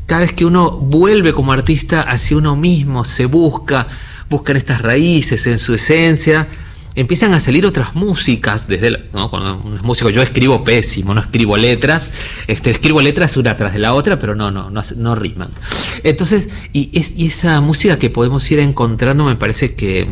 cada 0.08 0.22
vez 0.22 0.34
que 0.34 0.46
uno 0.46 0.72
vuelve 0.72 1.32
como 1.34 1.52
artista 1.54 2.02
hacia 2.02 2.38
uno 2.38 2.56
mismo, 2.56 3.04
se 3.06 3.26
busca, 3.26 3.88
buscan 4.30 4.58
estas 4.58 4.82
raíces 4.82 5.48
en 5.48 5.58
su 5.58 5.74
esencia, 5.74 6.48
empiezan 6.98 7.34
a 7.36 7.40
salir 7.40 7.64
otras 7.66 7.94
músicas, 7.96 8.68
desde 8.68 9.04
¿no? 9.14 9.30
cuando 9.30 9.62
es 9.76 9.84
músico, 9.84 10.10
yo 10.10 10.24
escribo 10.24 10.64
pésimo, 10.64 11.14
no 11.14 11.22
escribo 11.22 11.56
letras, 11.56 12.12
este, 12.48 12.72
escribo 12.72 13.02
letras 13.02 13.38
una 13.38 13.56
tras 13.56 13.74
de 13.74 13.80
la 13.80 13.94
otra, 13.94 14.18
pero 14.18 14.34
no, 14.34 14.50
no, 14.50 14.72
no, 14.72 14.82
no. 14.96 15.18
Entonces, 16.04 16.50
y, 16.74 16.90
es, 16.98 17.14
esa 17.18 17.62
música 17.62 18.00
que 18.00 18.10
podemos 18.10 18.50
ir 18.52 18.58
encontrando 18.60 19.24
me 19.26 19.36
parece 19.36 19.76
que 19.76 20.08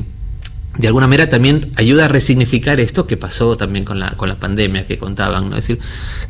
de 0.77 0.87
alguna 0.87 1.07
manera 1.07 1.27
también 1.27 1.71
ayuda 1.75 2.05
a 2.05 2.07
resignificar 2.07 2.79
esto 2.79 3.07
que 3.07 3.17
pasó 3.17 3.57
también 3.57 3.83
con 3.83 3.99
la, 3.99 4.11
con 4.11 4.29
la 4.29 4.35
pandemia 4.35 4.85
que 4.85 4.99
contaban, 4.99 5.49
¿no? 5.49 5.57
Es 5.57 5.67
decir, 5.67 5.79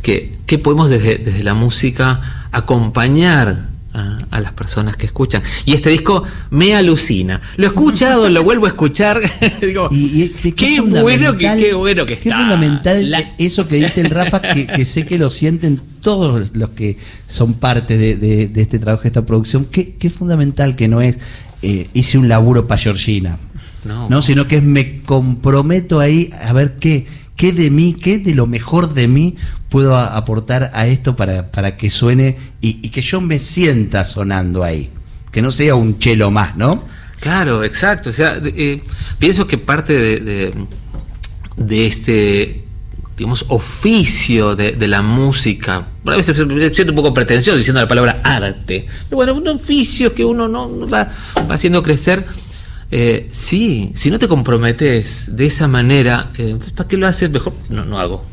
que, 0.02 0.38
que 0.46 0.58
podemos 0.58 0.90
desde, 0.90 1.18
desde 1.18 1.44
la 1.44 1.54
música 1.54 2.48
acompañar 2.54 3.75
a, 3.96 4.20
a 4.30 4.40
las 4.42 4.52
personas 4.54 4.98
que 4.98 5.06
escuchan. 5.06 5.42
Y 5.66 5.74
este 5.74 5.90
disco 5.90 6.24
me 6.52 6.76
alucina. 6.76 7.40
Lo 7.58 7.66
he 7.66 7.68
escuchado, 7.70 8.30
lo 8.30 8.44
vuelvo 8.44 8.66
a 8.66 8.70
escuchar. 8.70 9.22
Digo, 9.62 9.88
Y, 9.92 10.24
y 10.24 10.30
qué, 10.30 10.54
qué, 10.54 10.82
bueno 10.82 11.38
que, 11.38 11.56
qué 11.58 11.74
bueno 11.74 12.06
que 12.06 12.18
qué 12.18 12.30
está. 12.30 12.38
fundamental 12.42 13.10
La- 13.10 13.34
eso 13.38 13.68
que 13.68 13.78
dice 13.78 14.02
el 14.02 14.10
Rafa, 14.10 14.42
que, 14.42 14.68
que 14.68 14.84
sé 14.86 15.06
que 15.06 15.18
lo 15.18 15.30
sienten 15.30 15.80
todos 16.02 16.52
los 16.54 16.70
que 16.72 16.98
son 17.28 17.54
parte 17.56 17.98
de, 17.98 18.16
de- 18.16 18.48
de 18.48 18.62
este 18.62 18.78
trabajo, 18.80 19.04
de 19.04 19.08
esta 19.10 19.26
producción. 19.26 19.66
Qué, 19.66 19.96
qué 19.96 20.10
fundamental 20.10 20.76
que 20.76 20.88
no 20.88 21.02
es 21.02 21.18
eh, 21.62 21.88
hice 21.94 22.18
un 22.18 22.28
laburo 22.28 22.68
para 22.68 22.80
Georgina, 22.82 23.40
No. 23.86 24.10
no. 24.10 24.22
sino 24.22 24.48
que 24.48 24.58
es 24.58 24.64
me 24.64 25.02
comprometo 25.02 26.00
ahí 26.00 26.30
a 26.44 26.54
ver 26.54 26.76
qué, 26.80 27.06
qué 27.36 27.54
de 27.54 27.70
mí, 27.72 27.94
qué 28.00 28.20
de 28.20 28.36
lo 28.36 28.46
mejor 28.46 28.94
de 28.94 29.08
mí 29.08 29.36
puedo 29.76 29.98
aportar 29.98 30.72
a 30.74 30.88
esto 30.88 31.18
para, 31.18 31.52
para 31.52 31.76
que 31.76 31.90
suene 31.90 32.38
y, 32.62 32.88
que 32.92 33.02
yo 33.02 33.20
me 33.20 33.40
sienta 33.40 34.06
sonando 34.06 34.64
ahí. 34.64 34.90
Que 35.34 35.42
no 35.42 35.52
sea 35.52 35.76
un 35.76 36.00
chelo 36.00 36.32
más, 36.32 36.56
¿no? 36.56 36.86
Claro, 37.20 37.62
exacto. 37.62 38.10
O 38.10 38.14
sea, 38.14 38.40
eh, 38.42 38.82
pienso 39.20 39.46
que 39.46 39.58
parte 39.58 39.92
de, 39.92 40.54
de, 41.58 41.88
este, 41.88 42.64
digamos, 43.18 43.48
oficio 43.50 44.56
de, 44.56 44.88
la 44.88 45.02
música, 45.02 45.88
a 46.06 46.16
veces 46.16 46.38
siento 46.38 46.94
un 46.94 46.96
poco 46.96 47.14
pretencioso 47.14 47.58
diciendo 47.58 47.82
la 47.82 47.88
palabra 47.90 48.22
arte, 48.24 48.88
pero 49.10 49.18
bueno, 49.18 49.34
un 49.34 49.46
oficio 49.50 50.16
que 50.16 50.24
uno 50.24 50.48
no 50.48 50.88
va, 50.88 51.12
va 51.50 51.56
haciendo 51.56 51.84
crecer. 51.84 52.24
Eh, 52.92 53.28
sí, 53.30 53.92
si 53.94 54.10
no 54.10 54.20
te 54.20 54.30
comprometes 54.30 55.36
de 55.36 55.48
esa 55.48 55.68
manera, 55.68 56.30
eh, 56.38 56.58
¿para 56.78 56.88
qué 56.88 56.96
lo 56.96 57.08
haces? 57.08 57.30
Mejor 57.30 57.52
no, 57.68 57.84
no 57.84 58.00
hago. 58.00 58.24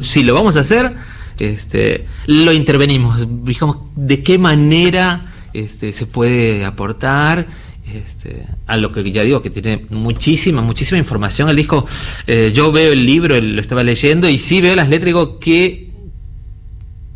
Si 0.00 0.22
lo 0.22 0.34
vamos 0.34 0.56
a 0.56 0.60
hacer, 0.60 0.94
este, 1.38 2.06
lo 2.26 2.52
intervenimos, 2.52 3.26
digamos, 3.44 3.76
de 3.96 4.22
qué 4.22 4.38
manera 4.38 5.24
este, 5.52 5.92
se 5.92 6.06
puede 6.06 6.64
aportar 6.64 7.46
este, 7.94 8.46
a 8.66 8.76
lo 8.76 8.92
que 8.92 9.10
ya 9.10 9.22
digo, 9.22 9.42
que 9.42 9.50
tiene 9.50 9.86
muchísima, 9.90 10.60
muchísima 10.62 10.98
información. 10.98 11.48
El 11.48 11.56
disco, 11.56 11.86
eh, 12.26 12.50
yo 12.54 12.72
veo 12.72 12.92
el 12.92 13.04
libro, 13.06 13.40
lo 13.40 13.60
estaba 13.60 13.82
leyendo, 13.82 14.28
y 14.28 14.38
sí 14.38 14.60
veo 14.60 14.74
las 14.76 14.88
letras 14.88 15.06
digo 15.06 15.38
que 15.38 15.90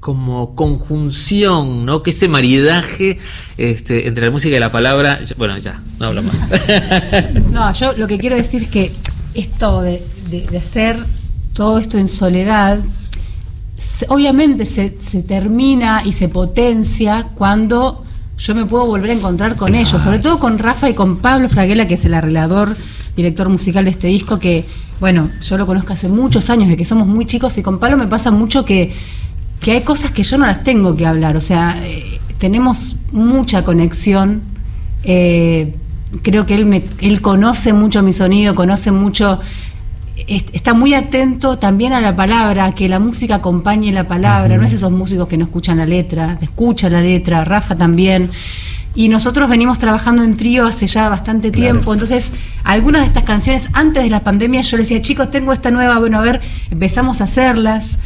como 0.00 0.54
conjunción, 0.54 1.84
¿no? 1.84 2.02
Que 2.02 2.10
ese 2.10 2.28
maridaje 2.28 3.18
este, 3.58 4.06
entre 4.06 4.26
la 4.26 4.30
música 4.30 4.56
y 4.56 4.60
la 4.60 4.70
palabra. 4.70 5.20
Bueno, 5.36 5.58
ya, 5.58 5.82
no 5.98 6.06
hablo 6.06 6.22
más. 6.22 6.36
No, 7.50 7.72
yo 7.72 7.92
lo 7.96 8.06
que 8.06 8.16
quiero 8.18 8.36
decir 8.36 8.62
es 8.62 8.66
que 8.68 8.92
esto 9.34 9.82
de, 9.82 10.02
de- 10.30 10.46
de 10.46 10.58
hacer 10.58 10.98
todo 11.56 11.78
esto 11.78 11.96
en 11.96 12.06
soledad, 12.06 12.80
obviamente 14.08 14.66
se, 14.66 14.98
se 14.98 15.22
termina 15.22 16.02
y 16.04 16.12
se 16.12 16.28
potencia 16.28 17.28
cuando 17.34 18.04
yo 18.36 18.54
me 18.54 18.66
puedo 18.66 18.84
volver 18.84 19.10
a 19.10 19.14
encontrar 19.14 19.56
con 19.56 19.74
ellos, 19.74 20.02
sobre 20.02 20.18
todo 20.18 20.38
con 20.38 20.58
Rafa 20.58 20.90
y 20.90 20.94
con 20.94 21.16
Pablo 21.16 21.48
Fraguela, 21.48 21.88
que 21.88 21.94
es 21.94 22.04
el 22.04 22.12
arreglador, 22.12 22.76
director 23.16 23.48
musical 23.48 23.84
de 23.84 23.90
este 23.90 24.08
disco, 24.08 24.38
que, 24.38 24.66
bueno, 25.00 25.30
yo 25.42 25.56
lo 25.56 25.64
conozco 25.64 25.94
hace 25.94 26.10
muchos 26.10 26.50
años, 26.50 26.68
de 26.68 26.76
que 26.76 26.84
somos 26.84 27.06
muy 27.06 27.24
chicos, 27.24 27.56
y 27.56 27.62
con 27.62 27.78
Pablo 27.78 27.96
me 27.96 28.06
pasa 28.06 28.30
mucho 28.30 28.66
que, 28.66 28.92
que 29.60 29.72
hay 29.72 29.80
cosas 29.80 30.10
que 30.10 30.24
yo 30.24 30.36
no 30.36 30.44
las 30.44 30.62
tengo 30.62 30.94
que 30.94 31.06
hablar, 31.06 31.38
o 31.38 31.40
sea, 31.40 31.74
eh, 31.82 32.20
tenemos 32.38 32.96
mucha 33.12 33.64
conexión. 33.64 34.42
eh, 35.04 35.72
creo 36.22 36.46
que 36.46 36.54
él, 36.54 36.66
me, 36.66 36.84
él 37.00 37.20
conoce 37.20 37.72
mucho 37.72 38.02
mi 38.02 38.12
sonido, 38.12 38.54
conoce 38.54 38.90
mucho, 38.90 39.40
está 40.16 40.72
muy 40.74 40.94
atento 40.94 41.58
también 41.58 41.92
a 41.92 42.00
la 42.00 42.16
palabra, 42.16 42.72
que 42.74 42.88
la 42.88 42.98
música 42.98 43.36
acompañe 43.36 43.92
la 43.92 44.04
palabra, 44.04 44.56
no 44.56 44.64
es 44.64 44.72
esos 44.72 44.90
músicos 44.92 45.28
que 45.28 45.36
no 45.36 45.44
escuchan 45.44 45.76
la 45.78 45.84
letra, 45.86 46.38
escucha 46.40 46.88
la 46.88 47.00
letra, 47.02 47.44
Rafa 47.44 47.76
también. 47.76 48.30
Y 48.94 49.10
nosotros 49.10 49.48
venimos 49.50 49.78
trabajando 49.78 50.22
en 50.22 50.38
trío 50.38 50.66
hace 50.66 50.86
ya 50.86 51.10
bastante 51.10 51.50
tiempo, 51.50 51.92
entonces 51.92 52.32
algunas 52.64 53.02
de 53.02 53.08
estas 53.08 53.24
canciones 53.24 53.68
antes 53.74 54.02
de 54.02 54.08
la 54.10 54.20
pandemia 54.20 54.62
yo 54.62 54.78
les 54.78 54.88
decía, 54.88 55.02
chicos, 55.02 55.30
tengo 55.30 55.52
esta 55.52 55.70
nueva, 55.70 55.98
bueno, 55.98 56.18
a 56.18 56.22
ver, 56.22 56.40
empezamos 56.70 57.20
a 57.20 57.24
hacerlas. 57.24 57.98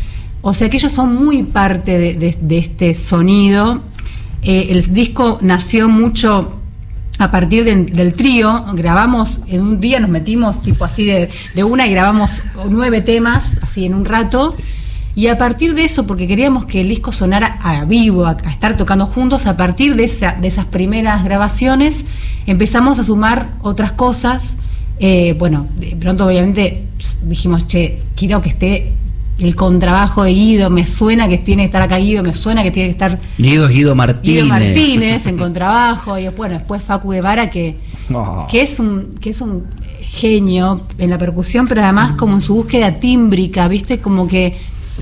O 0.42 0.52
sea 0.52 0.68
que 0.68 0.78
ellos 0.78 0.90
son 0.90 1.14
muy 1.14 1.42
parte 1.44 1.96
de, 1.98 2.14
de- 2.14 2.36
de 2.40 2.58
este 2.58 2.94
sonido. 2.94 3.82
Eh, 4.42 4.68
el 4.70 4.92
disco 4.92 5.38
nació 5.42 5.88
mucho 5.88 6.59
a 7.20 7.30
partir 7.30 7.64
de- 7.64 7.84
del 7.84 8.14
trío. 8.14 8.64
Grabamos 8.74 9.40
en 9.46 9.60
un 9.60 9.78
día, 9.78 10.00
nos 10.00 10.08
metimos 10.10 10.62
tipo 10.62 10.84
así 10.84 11.04
de, 11.04 11.28
de 11.54 11.64
una 11.64 11.86
y 11.86 11.90
grabamos 11.92 12.42
nueve 12.68 13.02
temas, 13.02 13.60
así 13.62 13.84
en 13.84 13.94
un 13.94 14.04
rato. 14.06 14.56
Y 15.14 15.26
a 15.26 15.36
partir 15.36 15.74
de 15.74 15.84
eso, 15.84 16.06
porque 16.06 16.26
queríamos 16.26 16.64
que 16.64 16.80
el 16.80 16.88
disco 16.88 17.12
sonara 17.12 17.58
a 17.62 17.84
vivo, 17.84 18.24
a, 18.26 18.36
estar 18.50 18.76
tocando 18.76 19.06
juntos, 19.06 19.46
a 19.46 19.56
partir 19.56 19.96
de, 19.96 20.04
esa- 20.04 20.32
de 20.40 20.48
esas 20.48 20.64
primeras 20.64 21.22
grabaciones 21.24 22.04
empezamos 22.46 22.98
a 22.98 23.04
sumar 23.04 23.50
otras 23.60 23.92
cosas. 23.92 24.56
Eh, 24.98 25.34
bueno, 25.38 25.66
de 25.76 25.96
pronto 25.96 26.26
obviamente 26.26 26.86
dijimos, 27.24 27.66
che, 27.66 28.00
quiero 28.16 28.40
que 28.40 28.48
esté 28.50 28.92
el 29.40 29.56
contrabajo 29.56 30.22
de 30.24 30.32
Guido, 30.32 30.70
me 30.70 30.86
suena 30.86 31.28
que 31.28 31.38
tiene 31.38 31.62
que 31.62 31.66
estar 31.66 31.82
acá 31.82 31.96
Guido, 31.96 32.22
me 32.22 32.34
suena 32.34 32.62
que 32.62 32.70
tiene 32.70 32.88
que 32.88 32.92
estar 32.92 33.18
Guido 33.38 33.66
es 33.66 33.70
Guido 33.70 33.94
Martínez. 33.94 34.44
Guido 34.44 34.46
Martínez 34.46 35.26
en 35.26 35.36
contrabajo, 35.38 36.18
y 36.18 36.28
bueno, 36.28 36.54
después 36.54 36.82
Facu 36.82 37.10
Guevara, 37.10 37.50
que, 37.50 37.76
Oh. 38.12 38.46
que, 38.50 38.62
es 38.62 38.80
un, 38.80 39.10
que 39.20 39.30
es 39.30 39.40
un 39.40 39.66
genio 40.00 40.82
en 40.98 41.10
la 41.10 41.18
percusión, 41.18 41.68
pero 41.68 41.82
además 41.82 42.16
como 42.16 42.34
en 42.34 42.40
su 42.40 42.54
búsqueda 42.54 42.98
tímbrica, 42.98 43.68
¿viste? 43.68 44.00
Como 44.00 44.26
que 44.26 44.56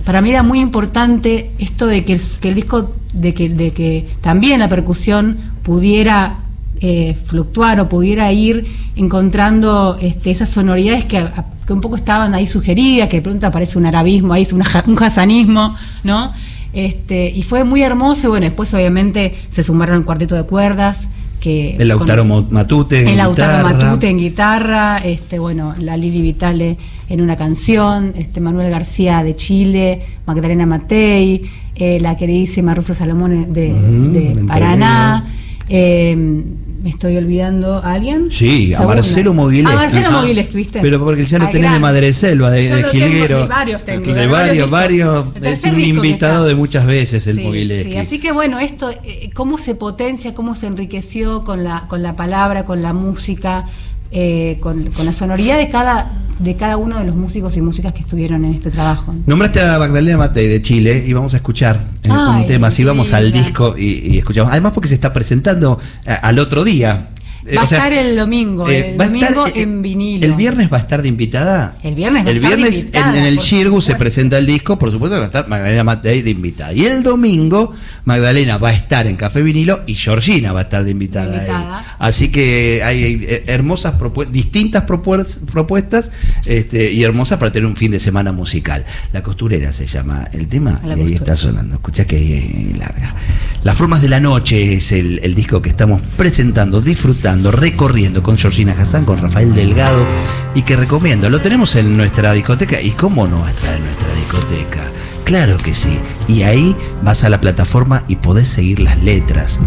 para 0.05 0.21
mí 0.21 0.31
era 0.31 0.43
muy 0.43 0.61
importante 0.61 1.51
esto 1.59 1.87
de 1.87 2.05
que 2.05 2.15
el, 2.15 2.21
que 2.41 2.49
el 2.49 2.55
disco, 2.55 2.95
de 3.15 3.35
que, 3.35 3.49
de 3.49 3.73
que 3.73 4.07
también 4.21 4.61
la 4.61 4.69
percusión 4.69 5.39
pudiera 5.63 6.41
eh, 6.81 7.17
fluctuar 7.25 7.81
o 7.81 7.89
pudiera 7.89 8.31
ir 8.33 8.65
encontrando 8.97 9.97
este, 10.01 10.31
esas 10.31 10.49
sonoridades 10.49 11.05
que, 11.05 11.19
a- 11.19 11.45
que 11.67 11.73
un 11.73 11.81
poco 11.81 11.97
estaban 11.97 12.35
ahí 12.35 12.47
sugeridas, 12.47 13.09
que 13.09 13.17
de 13.17 13.23
pronto 13.23 13.47
aparece 13.47 13.79
un 13.79 13.87
arabismo, 13.87 14.33
ahí 14.33 14.47
un 14.53 14.63
hasanismo, 15.03 15.75
¿no? 16.05 16.33
Este, 16.73 17.33
y 17.35 17.43
fue 17.43 17.65
muy 17.65 17.83
hermoso 17.83 18.27
y 18.29 18.31
bueno, 18.31 18.45
después 18.45 18.73
obviamente 18.75 19.35
se 19.49 19.63
sumaron 19.63 19.97
el 19.99 20.05
cuarteto 20.05 20.35
de 20.35 20.43
cuerdas, 20.45 21.09
que 21.41 21.77
El 21.77 21.89
Lautaro 21.89 22.25
Matute. 22.25 23.01
en 23.01 23.09
el 23.09 23.17
Lautaro 23.19 23.59
guitarra. 23.69 23.85
Matute 23.87 24.09
en 24.09 24.19
guitarra, 24.19 24.99
este, 24.99 25.39
bueno, 25.39 25.75
la 25.79 25.97
Lili 25.97 26.21
Vitale 26.21 26.77
en 27.09 27.21
una 27.21 27.37
canción, 27.37 28.13
este, 28.17 28.41
Manuel 28.41 28.71
García 28.71 29.23
de 29.23 29.35
Chile, 29.37 30.03
Magdalena 30.27 30.67
Matei, 30.67 31.43
eh, 31.75 31.99
la 32.01 32.17
queridísima 32.17 32.75
Rosa 32.75 32.93
Salomón 32.93 33.53
de, 33.53 33.73
de 33.73 34.45
Paraná. 34.47 35.25
Eh, 35.69 36.45
¿Me 36.81 36.91
estoy 36.91 37.17
olvidando 37.17 37.75
a 37.79 37.95
alguien? 37.95 38.31
Sí, 38.31 38.73
a. 38.73 38.83
Marcelo 38.87 39.35
Mogileski. 39.35 39.73
A 39.73 39.77
Marcelo 39.77 40.07
Ajá. 40.09 40.21
Mogileski, 40.21 40.57
¿viste? 40.57 40.79
Pero 40.81 41.01
porque 41.01 41.27
ya 41.27 41.39
lo 41.39 41.47
Al 41.47 41.51
tenés 41.51 41.65
de 41.65 41.71
gran. 41.71 41.81
Madreselva, 41.81 42.51
de, 42.53 42.69
de 42.71 42.85
Jilguero. 42.85 43.39
de 43.41 43.47
varios 43.47 43.85
tengo, 43.85 44.07
De, 44.07 44.15
de 44.15 44.27
varios, 44.29 45.27
Es 45.43 45.65
un 45.65 45.81
invitado 45.81 46.47
de 46.47 46.55
muchas 46.55 46.87
veces 46.87 47.27
el 47.27 47.35
Sí, 47.37 47.43
sí, 47.91 47.97
Así 47.97 48.21
que 48.21 48.31
bueno, 48.31 48.61
esto, 48.61 48.91
eh, 49.03 49.31
cómo 49.35 49.59
se 49.59 49.75
potencia, 49.75 50.35
cómo 50.35 50.55
se 50.55 50.67
enriqueció 50.69 51.43
con 51.43 51.65
la, 51.65 51.85
con 51.89 52.05
la 52.05 52.15
palabra, 52.15 52.65
con 52.65 52.81
la 52.81 52.93
música, 52.93 53.67
eh, 54.13 54.59
con, 54.61 54.85
con 54.93 55.05
la 55.05 55.13
sonoridad 55.13 55.59
de 55.59 55.69
cada, 55.71 56.13
de 56.39 56.57
cada 56.57 56.77
uno 56.77 56.99
de 56.99 57.05
los 57.05 57.17
músicos 57.17 57.57
y 57.57 57.63
músicas 57.63 57.93
que 57.93 58.01
estuvieron 58.01 58.45
en 58.45 58.55
este 58.55 58.71
trabajo. 58.71 59.15
Nombraste 59.27 59.61
a 59.61 59.79
Magdalena 59.79 60.19
Matei 60.19 60.49
de 60.49 60.63
Chile 60.63 61.05
y 61.07 61.13
vamos 61.13 61.35
a 61.35 61.39
escuchar 61.39 61.77
eh, 62.05 62.09
Ay, 62.11 62.43
un 62.43 62.47
tema. 62.47 62.71
Si 62.71 62.85
vamos 62.85 63.13
al 63.13 63.33
disco 63.33 63.75
y, 63.77 64.15
y 64.15 64.19
escuchamos. 64.19 64.51
Además, 64.53 64.73
porque 64.73 64.89
se 64.89 64.95
está 64.95 65.13
presentando 65.13 65.79
eh, 66.07 66.17
al 66.23 66.39
otro 66.39 66.65
día. 66.65 67.09
Eh, 67.49 67.57
Va 67.57 67.63
a 67.63 67.65
estar 67.65 67.93
el 67.93 68.17
domingo, 68.17 68.69
eh, 68.69 68.91
el 68.93 69.01
va 69.01 69.05
a 69.05 69.09
domingo 69.09 69.27
estar, 69.47 69.49
eh, 69.59 69.63
en 69.63 69.83
vinilo. 69.83 70.27
El 70.27 70.35
viernes 70.35 70.71
va 70.73 70.77
a 70.77 70.81
estar 70.81 71.03
de 71.03 71.09
invitada. 71.09 71.77
El 71.83 71.95
viernes 71.95 72.25
va 72.25 72.29
a 72.29 72.31
El 72.31 72.37
estar 72.37 72.51
de 72.51 72.57
viernes 72.57 72.81
invitada, 72.81 73.13
en, 73.13 73.19
en 73.21 73.25
el 73.27 73.39
Chirgu 73.39 73.81
se 73.81 73.95
presenta 73.95 74.39
el 74.39 74.47
disco, 74.47 74.79
por 74.79 74.91
supuesto 74.91 75.17
va 75.17 75.23
a 75.25 75.27
estar 75.27 75.49
Magdalena 75.49 75.85
Matei 75.85 76.23
de 76.23 76.31
invitada. 76.31 76.73
Y 76.73 76.85
el 76.85 77.03
domingo 77.03 77.73
Magdalena 78.05 78.59
va 78.59 78.69
a 78.71 78.73
estar 78.73 79.07
en 79.07 79.17
Café 79.17 79.43
Vinilo 79.43 79.81
y 79.87 79.95
Georgina 79.95 80.53
va 80.53 80.61
a 80.61 80.63
estar 80.65 80.85
de 80.85 80.91
invitada. 80.91 81.41
Ahí. 81.79 81.85
Así 81.99 82.29
que 82.29 82.83
hay, 82.85 83.25
eh, 83.29 83.45
hermosas 83.47 83.95
propuestas, 83.95 84.33
distintas 84.33 84.85
propues- 84.87 85.41
propuestas 85.51 86.13
este, 86.47 86.93
y 86.93 87.03
hermosas 87.03 87.39
para 87.39 87.51
tener 87.53 87.67
un 87.67 87.77
fin 87.77 87.91
de 87.93 87.99
semana 87.99 88.33
musical. 88.33 88.85
La 89.13 89.23
costurera 89.23 89.73
se 89.73 89.87
llama 89.87 90.29
el 90.33 90.49
tema 90.49 90.81
La 90.85 90.97
y 90.97 91.03
ahí 91.03 91.13
está 91.15 91.37
sonando. 91.37 91.77
Escucha 91.77 92.05
que 92.05 92.39
eh, 92.39 92.73
larga. 92.79 93.15
Las 93.63 93.77
formas 93.77 94.03
de 94.03 94.09
la 94.09 94.21
noche 94.21 94.75
es 94.75 94.93
el, 94.93 95.19
el 95.23 95.35
disco 95.35 95.61
que 95.63 95.69
estamos 95.69 96.01
presentando, 96.17 96.81
disfrutando, 96.81 97.38
recorriendo 97.45 98.23
con 98.23 98.37
Georgina 98.37 98.75
Hassan, 98.79 99.05
con 99.05 99.19
Rafael 99.19 99.55
Delgado 99.55 100.07
y 100.55 100.63
que 100.63 100.77
recomiendo. 100.77 101.31
Lo 101.31 101.41
tenemos 101.41 101.75
en 101.77 101.97
nuestra 101.97 102.33
discoteca 102.33 102.81
y 102.81 102.91
cómo 102.93 103.27
no 103.27 103.41
va 103.41 103.49
a 103.49 103.51
estar 103.51 103.75
en 103.75 103.85
nuestra 103.85 104.13
discoteca. 104.15 104.83
Claro 105.25 105.59
que 105.59 105.75
sí. 105.75 105.99
Y 106.27 106.43
ahí 106.43 106.77
vas 107.03 107.25
a 107.25 107.29
la 107.29 107.41
plataforma 107.41 108.03
y 108.09 108.17
podés 108.17 108.49
seguir 108.49 108.81
las 108.81 108.99
letras. 108.99 109.61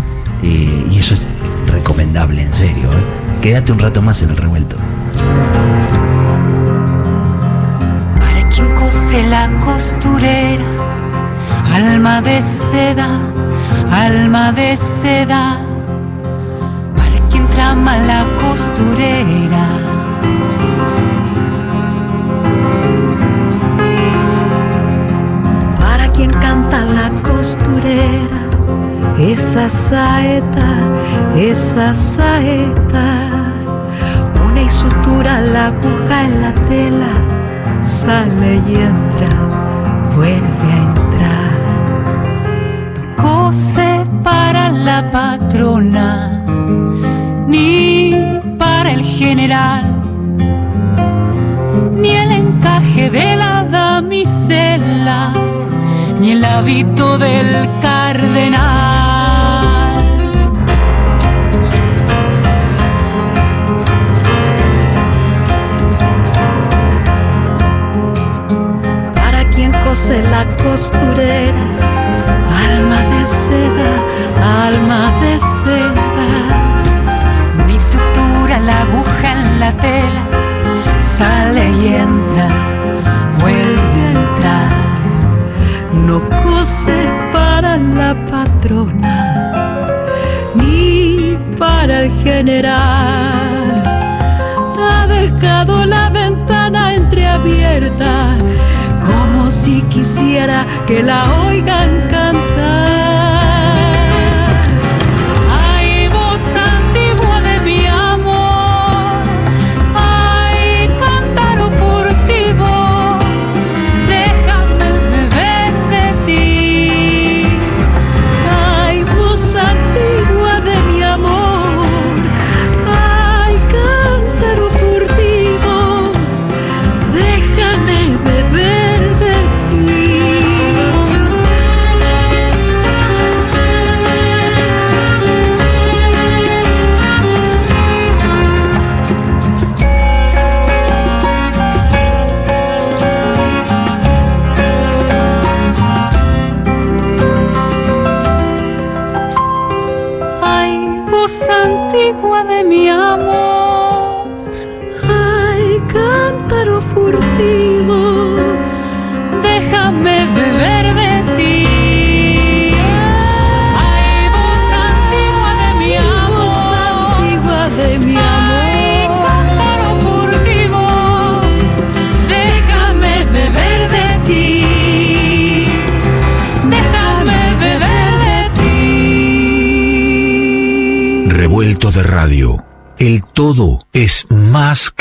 Eh, 0.43 0.87
y 0.91 0.97
eso 0.97 1.13
es 1.13 1.27
recomendable, 1.67 2.41
en 2.41 2.53
serio. 2.53 2.85
¿eh? 2.91 3.39
Quédate 3.41 3.71
un 3.71 3.79
rato 3.79 4.01
más 4.01 4.21
en 4.23 4.31
el 4.31 4.37
revuelto. 4.37 4.75
Para 8.17 8.49
quien 8.49 8.73
cose 8.75 9.23
la 9.27 9.59
costurera, 9.59 10.65
alma 11.71 12.21
de 12.21 12.41
seda, 12.71 13.19
alma 13.91 14.51
de 14.51 14.77
seda. 15.01 15.70
La 17.73 18.25
costurera. 18.41 19.67
para 25.77 26.07
quien 26.11 26.31
canta 26.31 26.83
la 26.83 27.09
costurera, 27.21 28.41
esa 29.17 29.69
saeta, 29.69 30.69
esa 31.35 31.93
saeta, 31.93 33.19
une 34.47 34.63
y 34.63 34.69
sutura 34.69 35.41
la 35.41 35.67
aguja 35.67 36.25
en 36.25 36.41
la 36.41 36.53
tela, 36.53 37.13
sale 37.83 38.61
y 38.67 38.75
entra, 38.75 39.29
vuelve 40.15 40.71
a 40.71 40.81
entrar. 40.87 41.51
cose 43.15 44.05
para 44.23 44.71
la 44.71 45.09
patrona, 45.11 46.30
ni 47.51 48.15
para 48.57 48.91
el 48.91 49.03
general, 49.03 49.83
ni 52.01 52.11
el 52.11 52.31
encaje 52.31 53.09
de 53.09 53.35
la 53.35 53.63
damisela, 53.63 55.33
ni 56.19 56.31
el 56.31 56.45
hábito 56.45 57.17
del 57.17 57.69
cardenal. 57.81 58.91
para 69.13 69.43
quien 69.53 69.71
cose 69.83 70.23
la 70.35 70.45
costurera, 70.63 71.65
alma 72.65 72.99
de 73.11 73.25
seda, 73.25 73.91
alma 74.65 75.01
de 75.21 75.37
seda. 75.37 76.40
La 78.59 78.81
aguja 78.81 79.31
en 79.31 79.59
la 79.59 79.71
tela, 79.71 80.23
sale 80.99 81.69
y 81.71 81.95
entra, 81.95 82.47
vuelve 83.39 84.01
a 84.01 84.11
entrar. 84.11 84.71
no 85.93 86.21
cose 86.43 87.05
para 87.31 87.77
la 87.77 88.13
patrona 88.27 89.15
ni 90.53 91.37
para 91.57 92.01
el 92.01 92.11
general. 92.23 93.83
Ha 94.77 95.07
dejado 95.07 95.85
la 95.85 96.09
ventana 96.09 96.93
entreabierta 96.93 98.35
como 98.99 99.49
si 99.49 99.81
quisiera 99.83 100.65
que 100.85 101.01
la 101.01 101.23
oigan 101.47 102.01
cantar. 102.09 103.20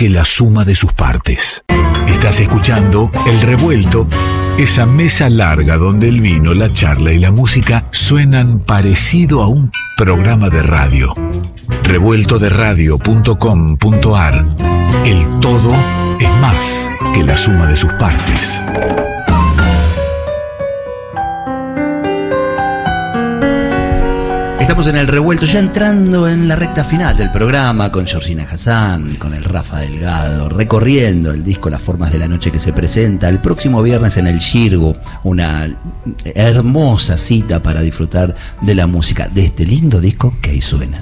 Que 0.00 0.08
la 0.08 0.24
suma 0.24 0.64
de 0.64 0.74
sus 0.74 0.94
partes. 0.94 1.62
Estás 2.08 2.40
escuchando 2.40 3.12
El 3.26 3.38
Revuelto, 3.42 4.06
esa 4.56 4.86
mesa 4.86 5.28
larga 5.28 5.76
donde 5.76 6.08
el 6.08 6.22
vino, 6.22 6.54
la 6.54 6.72
charla 6.72 7.12
y 7.12 7.18
la 7.18 7.30
música 7.30 7.84
suenan 7.90 8.60
parecido 8.60 9.42
a 9.42 9.48
un 9.48 9.70
programa 9.98 10.48
de 10.48 10.62
radio. 10.62 11.12
Revueltoderadio.com.ar 11.82 14.46
El 15.04 15.26
todo 15.40 15.74
es 16.18 16.30
más 16.40 16.90
que 17.12 17.22
la 17.22 17.36
suma 17.36 17.66
de 17.66 17.76
sus 17.76 17.92
partes. 17.92 18.62
Estamos 24.70 24.86
en 24.86 24.98
el 24.98 25.08
revuelto, 25.08 25.46
ya 25.46 25.58
entrando 25.58 26.28
en 26.28 26.46
la 26.46 26.54
recta 26.54 26.84
final 26.84 27.16
del 27.16 27.32
programa 27.32 27.90
con 27.90 28.06
Georgina 28.06 28.44
Hassan, 28.44 29.16
con 29.16 29.34
el 29.34 29.42
Rafa 29.42 29.78
Delgado, 29.78 30.48
recorriendo 30.48 31.32
el 31.32 31.42
disco 31.42 31.68
Las 31.68 31.82
Formas 31.82 32.12
de 32.12 32.20
la 32.20 32.28
Noche 32.28 32.52
que 32.52 32.60
se 32.60 32.72
presenta 32.72 33.28
el 33.28 33.40
próximo 33.40 33.82
viernes 33.82 34.16
en 34.16 34.28
el 34.28 34.38
Girgo, 34.38 34.92
una 35.24 35.68
hermosa 36.24 37.16
cita 37.16 37.60
para 37.60 37.80
disfrutar 37.80 38.32
de 38.60 38.74
la 38.76 38.86
música 38.86 39.26
de 39.26 39.46
este 39.46 39.66
lindo 39.66 40.00
disco 40.00 40.36
que 40.40 40.50
ahí 40.50 40.60
suena. 40.60 41.00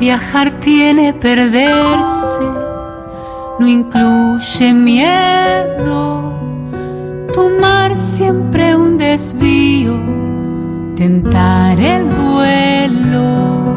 Viajar 0.00 0.58
tiene 0.58 1.12
perderse, 1.12 2.61
no 3.62 3.68
incluye 3.68 4.74
miedo. 4.74 6.34
Tomar 7.32 7.96
siempre 7.96 8.74
un 8.74 8.98
desvío, 8.98 10.00
tentar 10.96 11.78
el 11.78 12.06
vuelo. 12.06 13.76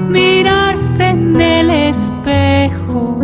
mirarse 0.09 1.07
en 1.07 1.39
el 1.39 1.69
espejo, 1.69 3.17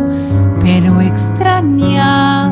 pero 0.62 1.02
extrañado. 1.02 2.49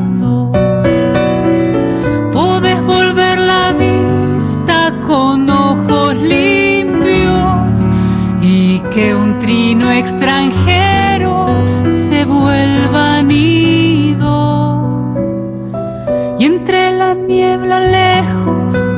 Lejos 17.56 18.88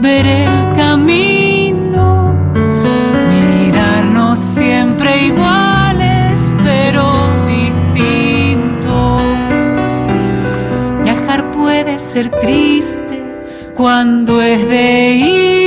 ver 0.00 0.26
el 0.26 0.76
camino, 0.76 2.34
mirarnos 3.30 4.38
siempre 4.38 5.26
iguales 5.26 6.54
pero 6.62 7.04
distintos. 7.46 9.22
Viajar 11.02 11.50
puede 11.52 11.98
ser 11.98 12.30
triste 12.30 13.24
cuando 13.74 14.42
es 14.42 14.68
de 14.68 15.10
ida. 15.12 15.63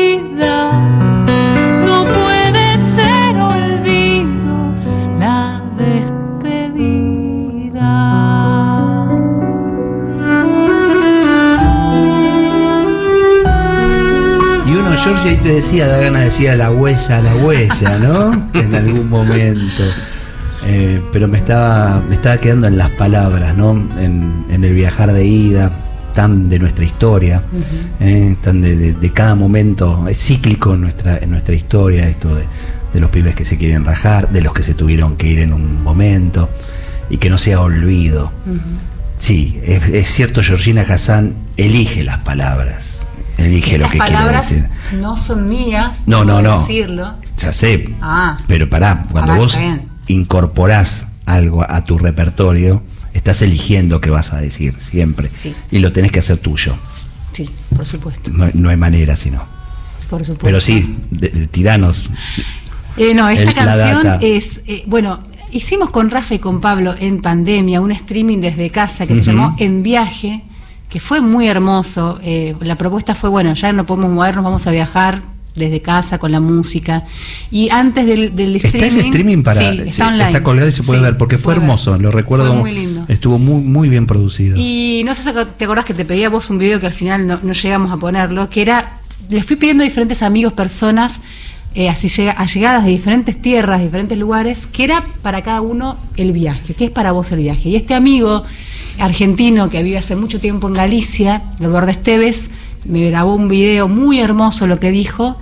Ahí 15.29 15.37
te 15.37 15.53
decía, 15.55 15.87
da 15.87 15.97
ganas 15.99 16.19
de 16.21 16.25
decir 16.25 16.49
a 16.49 16.55
la 16.55 16.71
huella, 16.71 17.17
a 17.17 17.21
la 17.21 17.35
huella, 17.35 17.97
¿no? 17.99 18.47
en 18.59 18.75
algún 18.75 19.09
momento. 19.09 19.83
Eh, 20.65 21.01
pero 21.13 21.27
me 21.27 21.37
estaba, 21.37 22.01
me 22.07 22.15
estaba 22.15 22.37
quedando 22.37 22.67
en 22.67 22.77
las 22.77 22.89
palabras, 22.91 23.55
¿no? 23.55 23.71
En, 23.99 24.45
en 24.49 24.63
el 24.63 24.73
viajar 24.73 25.13
de 25.13 25.25
ida, 25.25 25.71
tan 26.13 26.49
de 26.49 26.59
nuestra 26.59 26.83
historia, 26.83 27.43
eh, 27.99 28.35
tan 28.41 28.61
de, 28.61 28.75
de- 28.75 28.93
de 28.93 29.09
cada 29.13 29.35
momento, 29.35 30.07
es 30.09 30.17
cíclico 30.19 30.73
en 30.73 30.81
nuestra, 30.81 31.17
en 31.19 31.29
nuestra 31.29 31.53
historia, 31.55 32.07
esto 32.07 32.33
de, 32.35 32.43
de 32.93 32.99
los 32.99 33.09
pibes 33.11 33.35
que 33.35 33.45
se 33.45 33.57
quieren 33.57 33.85
rajar, 33.85 34.29
de 34.31 34.41
los 34.41 34.51
que 34.53 34.63
se 34.63 34.73
tuvieron 34.73 35.15
que 35.15 35.27
ir 35.27 35.39
en 35.39 35.53
un 35.53 35.83
momento, 35.83 36.49
y 37.09 37.17
que 37.17 37.29
no 37.29 37.37
sea 37.37 37.61
olvido. 37.61 38.31
Sí, 39.19 39.59
es, 39.63 39.87
es 39.89 40.07
cierto, 40.07 40.41
Georgina 40.43 40.81
Hassan 40.81 41.35
elige 41.55 42.03
las 42.03 42.17
palabras, 42.19 42.96
elige 43.37 43.77
lo 43.77 43.89
que 43.89 43.97
palabras 43.97 44.49
decir. 44.49 44.67
no 44.99 45.15
son 45.17 45.47
mías. 45.49 46.03
No, 46.05 46.23
no, 46.25 46.41
no. 46.41 46.59
Decirlo. 46.61 47.13
Ya 47.37 47.51
sé, 47.51 47.93
Ah. 48.01 48.37
pero 48.47 48.69
pará, 48.69 49.05
cuando 49.11 49.35
vos 49.35 49.57
incorporás 50.07 51.07
algo 51.25 51.65
a 51.69 51.83
tu 51.83 51.97
repertorio, 51.97 52.81
estás 53.13 53.41
eligiendo 53.41 53.99
qué 54.01 54.09
vas 54.09 54.33
a 54.33 54.37
decir 54.41 54.73
siempre. 54.75 55.29
Sí. 55.37 55.53
Y 55.71 55.79
lo 55.79 55.91
tenés 55.91 56.11
que 56.11 56.19
hacer 56.19 56.37
tuyo. 56.37 56.75
Sí, 57.31 57.49
por 57.75 57.85
supuesto. 57.85 58.31
No, 58.31 58.49
no 58.53 58.69
hay 58.69 58.77
manera 58.77 59.15
sino. 59.15 59.43
Por 60.09 60.21
supuesto. 60.23 60.45
Pero 60.45 60.61
sí, 60.61 60.95
de- 61.11 61.29
de 61.29 61.47
tiranos. 61.47 62.09
Eh, 62.95 63.13
no, 63.13 63.27
esta 63.29 63.49
El- 63.49 63.53
canción 63.53 64.17
es, 64.21 64.61
eh, 64.65 64.83
bueno, 64.87 65.19
hicimos 65.51 65.89
con 65.91 66.09
Rafa 66.09 66.35
y 66.35 66.39
con 66.39 66.61
Pablo 66.61 66.95
en 66.97 67.21
pandemia 67.21 67.81
un 67.81 67.91
streaming 67.91 68.37
desde 68.39 68.69
casa 68.71 69.05
que 69.05 69.15
se 69.21 69.31
llamó 69.31 69.55
En 69.59 69.83
Viaje, 69.83 70.43
que 70.89 70.99
fue 70.99 71.21
muy 71.21 71.47
hermoso. 71.47 72.19
Eh, 72.23 72.55
la 72.61 72.75
propuesta 72.77 73.15
fue, 73.15 73.29
bueno, 73.29 73.53
ya 73.53 73.71
no 73.73 73.85
podemos 73.85 74.11
movernos, 74.11 74.43
vamos 74.43 74.67
a 74.67 74.71
viajar 74.71 75.21
desde 75.55 75.81
casa 75.81 76.19
con 76.19 76.31
la 76.31 76.39
música. 76.39 77.03
Y 77.49 77.69
antes 77.71 78.05
del, 78.05 78.35
del 78.35 78.55
Está 78.55 78.67
streaming... 78.67 78.87
ese 78.89 78.99
streaming 79.07 79.43
para. 79.43 79.59
Sí, 79.59 79.81
está 79.87 80.07
online. 80.07 80.25
está 80.25 80.43
colgado 80.43 80.69
y 80.69 80.71
se 80.71 80.83
puede 80.83 80.99
Sí, 80.99 81.03
ver, 81.05 81.17
porque 81.17 81.37
fue 81.37 81.55
ver. 81.55 81.63
hermoso, 81.63 81.97
lo 81.97 82.11
recuerdo. 82.11 82.47
Fue 82.47 82.55
muy 82.57 82.71
lindo. 82.73 83.05
Estuvo 83.07 83.39
muy, 83.39 83.61
muy 83.61 83.89
bien 83.89 84.05
producido. 84.05 84.55
Y 84.57 85.01
no 85.05 85.15
sé 85.15 85.23
si 85.23 85.31
te 85.57 85.65
acordás 85.65 85.85
que 85.85 85.93
te 85.95 86.05
pedí 86.05 86.23
a 86.23 86.29
vos 86.29 86.49
un 86.49 86.59
video 86.59 86.79
que 86.79 86.85
al 86.85 86.93
final 86.93 87.25
no, 87.25 87.39
no 87.41 87.53
llegamos 87.53 87.91
a 87.91 87.97
ponerlo, 87.97 88.49
que 88.49 88.61
era, 88.61 88.99
les 89.29 89.45
fui 89.45 89.55
pidiendo 89.55 89.83
a 89.83 89.85
diferentes 89.85 90.21
amigos, 90.21 90.53
personas, 90.53 91.19
eh, 91.75 91.89
así 91.89 92.07
llega, 92.07 92.31
allegadas 92.31 92.85
de 92.85 92.91
diferentes 92.91 93.39
tierras, 93.41 93.81
diferentes 93.81 94.17
lugares, 94.17 94.65
que 94.67 94.83
era 94.83 95.05
para 95.21 95.43
cada 95.43 95.61
uno 95.61 95.97
el 96.15 96.31
viaje, 96.31 96.73
que 96.73 96.85
es 96.85 96.91
para 96.91 97.11
vos 97.11 97.31
el 97.31 97.39
viaje. 97.39 97.69
Y 97.69 97.75
este 97.75 97.93
amigo 97.93 98.43
argentino 98.99 99.69
que 99.69 99.83
vive 99.83 99.97
hace 99.97 100.15
mucho 100.15 100.39
tiempo 100.39 100.67
en 100.67 100.73
Galicia, 100.73 101.43
Eduardo 101.59 101.91
Esteves, 101.91 102.49
me 102.85 103.09
grabó 103.09 103.35
un 103.35 103.47
video 103.47 103.87
muy 103.87 104.19
hermoso 104.19 104.65
lo 104.65 104.79
que 104.79 104.91
dijo. 104.91 105.37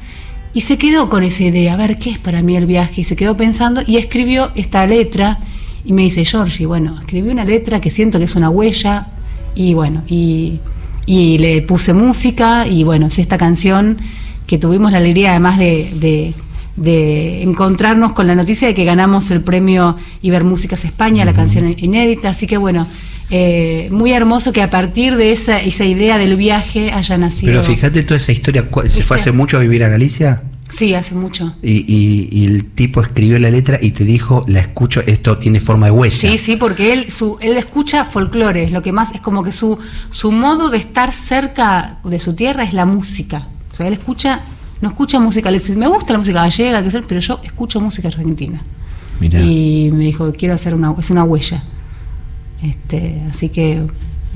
Y 0.54 0.62
se 0.62 0.78
quedó 0.78 1.10
con 1.10 1.24
esa 1.24 1.44
idea, 1.44 1.74
a 1.74 1.78
ver 1.78 1.98
qué 1.98 2.12
es 2.12 2.20
para 2.20 2.42
mí 2.42 2.56
el 2.56 2.66
viaje, 2.66 3.02
y 3.02 3.04
se 3.04 3.16
quedó 3.16 3.36
pensando 3.36 3.82
y 3.86 3.98
escribió 3.98 4.52
esta 4.56 4.86
letra 4.88 5.40
y 5.86 5.94
me 5.94 6.02
dice, 6.02 6.26
Georgie, 6.26 6.66
bueno, 6.66 6.98
escribí 7.00 7.30
una 7.30 7.46
letra 7.46 7.80
que 7.80 7.92
siento 7.92 8.18
que 8.18 8.26
es 8.26 8.36
una 8.36 8.50
huella 8.50 9.08
y 9.54 9.74
bueno, 9.74 10.04
y, 10.08 10.60
y 11.06 11.38
le 11.38 11.62
puse 11.62 11.94
música 11.94 12.68
y 12.68 12.84
bueno, 12.84 13.08
es 13.08 13.20
esta 13.20 13.38
canción 13.38 13.98
que 14.48 14.58
tuvimos 14.58 14.92
la 14.92 14.98
alegría 15.00 15.32
además 15.32 15.58
de, 15.60 15.90
de- 15.96 16.34
de 16.76 17.42
encontrarnos 17.42 18.12
con 18.12 18.28
la 18.28 18.36
noticia 18.36 18.68
de 18.68 18.76
que 18.76 18.84
ganamos 18.84 19.32
el 19.32 19.42
premio 19.42 19.96
Ibermúsicas 20.22 20.84
España, 20.84 21.24
la 21.24 21.32
canción 21.34 21.74
inédita, 21.78 22.30
así 22.30 22.48
que 22.48 22.58
bueno, 22.58 22.86
eh, 23.30 23.88
muy 23.92 24.12
hermoso 24.12 24.52
que 24.52 24.62
a 24.62 24.70
partir 24.70 25.16
de 25.16 25.32
esa, 25.32 25.58
esa 25.62 25.86
idea 25.86 26.18
del 26.18 26.36
viaje 26.36 26.92
haya 26.92 27.18
nacido. 27.18 27.54
Pero 27.54 27.64
fíjate 27.64 28.04
toda 28.04 28.18
esa 28.18 28.34
historia. 28.34 28.70
¿cu- 28.70 28.84
¿Se 28.90 29.04
fue 29.04 29.16
hace 29.18 29.32
mucho 29.32 29.56
a 29.56 29.62
vivir 29.62 29.86
a 29.86 29.88
Galicia? 29.90 30.44
Sí, 30.68 30.94
hace 30.96 31.16
mucho. 31.16 31.56
Y, 31.64 31.86
y- 31.88 32.28
y 32.32 32.46
el 32.46 32.66
tipo 32.66 33.00
escribió 33.02 33.40
la 33.40 33.52
letra 33.52 33.78
y 33.82 33.92
te 33.92 34.04
dijo, 34.04 34.44
la 34.48 34.60
escucho, 34.60 35.02
esto 35.08 35.38
tiene 35.38 35.62
forma 35.62 35.86
de 35.86 35.92
huella. 35.94 36.18
Sí, 36.18 36.38
sí, 36.38 36.58
porque 36.58 36.92
él, 36.92 37.10
su, 37.12 37.38
él 37.40 37.56
escucha 37.56 38.04
folclore, 38.04 38.70
lo 38.70 38.82
que 38.82 38.92
más, 38.92 39.14
es 39.16 39.22
como 39.22 39.44
que 39.44 39.54
su, 39.54 39.80
su 40.10 40.32
modo 40.34 40.70
de 40.70 40.78
estar 40.80 41.14
cerca 41.14 42.00
de 42.04 42.20
su 42.20 42.34
tierra 42.36 42.64
es 42.66 42.74
la 42.74 42.86
música. 42.86 43.48
O 43.76 43.78
sea, 43.78 43.88
él 43.88 43.94
escucha, 43.94 44.40
no 44.80 44.88
escucha 44.88 45.20
música, 45.20 45.52
le 45.52 45.60
dice, 45.60 45.76
me 45.76 45.86
gusta 45.90 46.14
la 46.14 46.20
música 46.20 46.40
gallega, 46.44 46.82
que 46.82 47.02
pero 47.06 47.20
yo 47.20 47.42
escucho 47.44 47.82
música 47.82 48.08
argentina. 48.08 48.62
Mirá. 49.20 49.42
Y 49.42 49.90
me 49.92 50.06
dijo, 50.06 50.32
quiero 50.32 50.54
hacer 50.54 50.74
una, 50.74 50.96
es 50.98 51.10
una 51.10 51.26
huella. 51.26 51.62
Este, 52.64 53.22
así 53.30 53.50
que, 53.50 53.86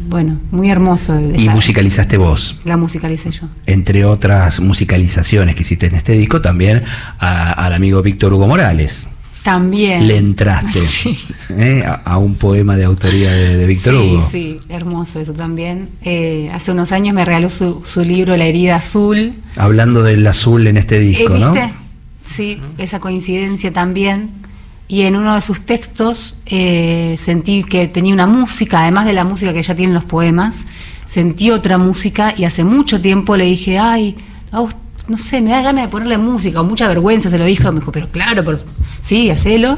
bueno, 0.09 0.37
muy 0.51 0.69
hermoso. 0.69 1.13
de 1.13 1.41
Y 1.41 1.47
musicalizaste 1.47 2.17
vos. 2.17 2.57
La 2.65 2.75
musicalicé 2.75 3.31
yo. 3.31 3.47
Entre 3.65 4.03
otras 4.03 4.59
musicalizaciones 4.59 5.55
que 5.55 5.61
hiciste 5.61 5.85
en 5.85 5.95
este 5.95 6.11
disco, 6.13 6.41
también 6.41 6.83
a- 7.19 7.53
al 7.53 7.71
amigo 7.71 8.01
Víctor 8.01 8.33
Hugo 8.33 8.45
Morales. 8.45 9.07
También. 9.43 10.07
Le 10.07 10.17
entraste 10.17 10.81
Sí. 10.85 11.17
¿eh? 11.49 11.83
a, 11.85 11.93
a 11.93 12.17
un 12.17 12.35
poema 12.35 12.75
de 12.75 12.83
autoría 12.85 13.31
de, 13.31 13.57
de 13.57 13.65
Víctor 13.65 13.93
sí, 13.93 13.99
Hugo. 13.99 14.27
Sí, 14.29 14.57
hermoso 14.69 15.19
eso 15.19 15.33
también. 15.33 15.89
Eh, 16.01 16.49
hace 16.53 16.71
unos 16.71 16.91
años 16.91 17.13
me 17.15 17.23
regaló 17.25 17.49
su, 17.49 17.81
su 17.85 18.03
libro 18.03 18.35
La 18.37 18.45
herida 18.45 18.75
azul. 18.75 19.33
Hablando 19.55 20.03
del 20.03 20.25
azul 20.27 20.67
en 20.67 20.77
este 20.77 20.99
disco, 20.99 21.35
Eh, 21.35 21.39
¿no? 21.39 21.53
¿viste? 21.53 21.73
Sí, 22.25 22.59
esa 22.77 22.99
coincidencia 22.99 23.71
también. 23.73 24.29
Y 24.87 25.03
en 25.03 25.15
uno 25.15 25.35
de 25.35 25.41
sus 25.41 25.61
textos 25.65 26.39
eh, 26.47 27.15
sentí 27.17 27.63
que 27.63 27.87
tenía 27.87 28.13
una 28.13 28.25
música, 28.27 28.81
además 28.81 29.05
de 29.05 29.13
la 29.13 29.23
música 29.23 29.53
que 29.53 29.61
ya 29.63 29.75
tienen 29.75 29.93
los 29.93 30.03
poemas, 30.03 30.65
sentí 31.05 31.51
otra 31.51 31.77
música 31.77 32.33
y 32.35 32.43
hace 32.43 32.63
mucho 32.63 32.99
tiempo 32.99 33.37
le 33.37 33.45
dije, 33.45 33.77
ay, 33.79 34.15
a 34.51 34.59
vos, 34.61 34.75
no 35.09 35.17
sé, 35.17 35.41
me 35.41 35.49
da 35.49 35.61
ganas 35.61 35.85
de 35.85 35.89
ponerle 35.89 36.17
música, 36.17 36.61
o 36.61 36.63
mucha 36.63 36.87
vergüenza 36.87 37.29
se 37.29 37.37
lo 37.37 37.45
dijo, 37.45 37.71
me 37.71 37.79
dijo, 37.79 37.91
pero 37.91 38.07
claro, 38.09 38.43
pero 38.45 38.59
sí, 39.01 39.29
hacelo. 39.29 39.77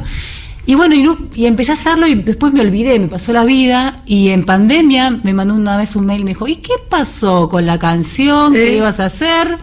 Y 0.67 0.76
bueno, 0.76 0.94
y, 0.94 1.02
no- 1.02 1.17
y 1.34 1.48
empecé 1.48 1.72
a 1.72 1.74
hacerlo 1.74 2.06
y 2.06 2.13
después 2.15 2.54
me 2.54 2.62
olvidé, 2.62 3.00
me 3.00 3.08
pasó 3.08 3.34
la 3.34 3.44
vida 3.46 4.04
y 4.06 4.30
en 4.30 4.46
pandemia 4.46 5.10
me 5.24 5.34
mandó 5.34 5.56
una 5.56 5.76
vez 5.78 5.96
un 5.96 6.06
mail 6.06 6.22
y 6.22 6.24
me 6.24 6.30
dijo, 6.32 6.48
¿y 6.48 6.58
qué 6.58 6.74
pasó 6.89 7.50
con 7.50 7.65
la 7.65 7.80
canción 7.80 8.54
que 8.54 8.74
Eh. 8.74 8.78
ibas 8.78 9.00
a 9.00 9.06
hacer? 9.06 9.58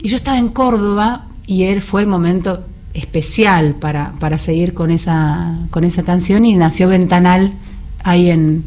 Y 0.00 0.08
yo 0.08 0.14
estaba 0.16 0.38
en 0.38 0.48
Córdoba 0.48 1.26
y 1.46 1.64
él 1.64 1.82
fue 1.82 2.02
el 2.02 2.06
momento 2.06 2.64
especial 2.94 3.74
para, 3.74 4.12
para 4.20 4.38
seguir 4.38 4.74
con 4.74 4.90
esa, 4.90 5.56
con 5.70 5.82
esa 5.84 6.02
canción 6.02 6.44
y 6.44 6.54
nació 6.54 6.88
Ventanal 6.88 7.52
ahí 8.04 8.30
en, 8.30 8.64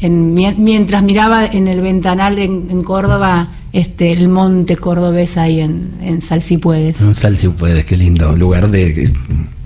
en 0.00 0.34
mie- 0.34 0.56
mientras 0.56 1.02
miraba 1.02 1.44
en 1.46 1.68
el 1.68 1.80
ventanal 1.80 2.38
en, 2.38 2.66
en 2.70 2.82
Córdoba 2.82 3.48
este 3.72 4.12
el 4.12 4.28
monte 4.28 4.76
cordobés 4.76 5.36
ahí 5.36 5.60
en, 5.60 5.90
en 6.02 6.22
Sal 6.22 6.42
si 6.42 6.56
puedes. 6.58 7.00
Un 7.00 7.14
sal 7.14 7.36
si 7.36 7.48
puedes, 7.48 7.84
qué 7.84 7.96
lindo. 7.96 8.34
Lugar 8.36 8.70
de, 8.70 9.12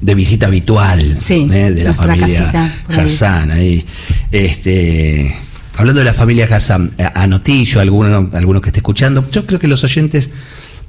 de 0.01 0.15
visita 0.15 0.47
habitual 0.47 1.19
Sí, 1.21 1.47
¿eh? 1.53 1.71
de 1.71 1.85
la 1.85 1.95
familia 1.95 2.27
casita. 2.27 2.75
Hassan. 2.89 3.51
Ahí. 3.53 3.85
Este, 4.33 5.33
hablando 5.77 6.01
de 6.01 6.05
la 6.07 6.15
familia 6.15 6.49
Hassan, 6.51 6.91
eh, 6.99 7.09
anoté 7.15 7.65
yo 7.65 7.81
alguno, 7.81 8.31
algunos 8.33 8.63
que 8.63 8.71
esté 8.71 8.79
escuchando. 8.81 9.25
Yo 9.31 9.47
creo 9.47 9.61
que 9.61 9.69
los 9.69 9.85
oyentes 9.85 10.31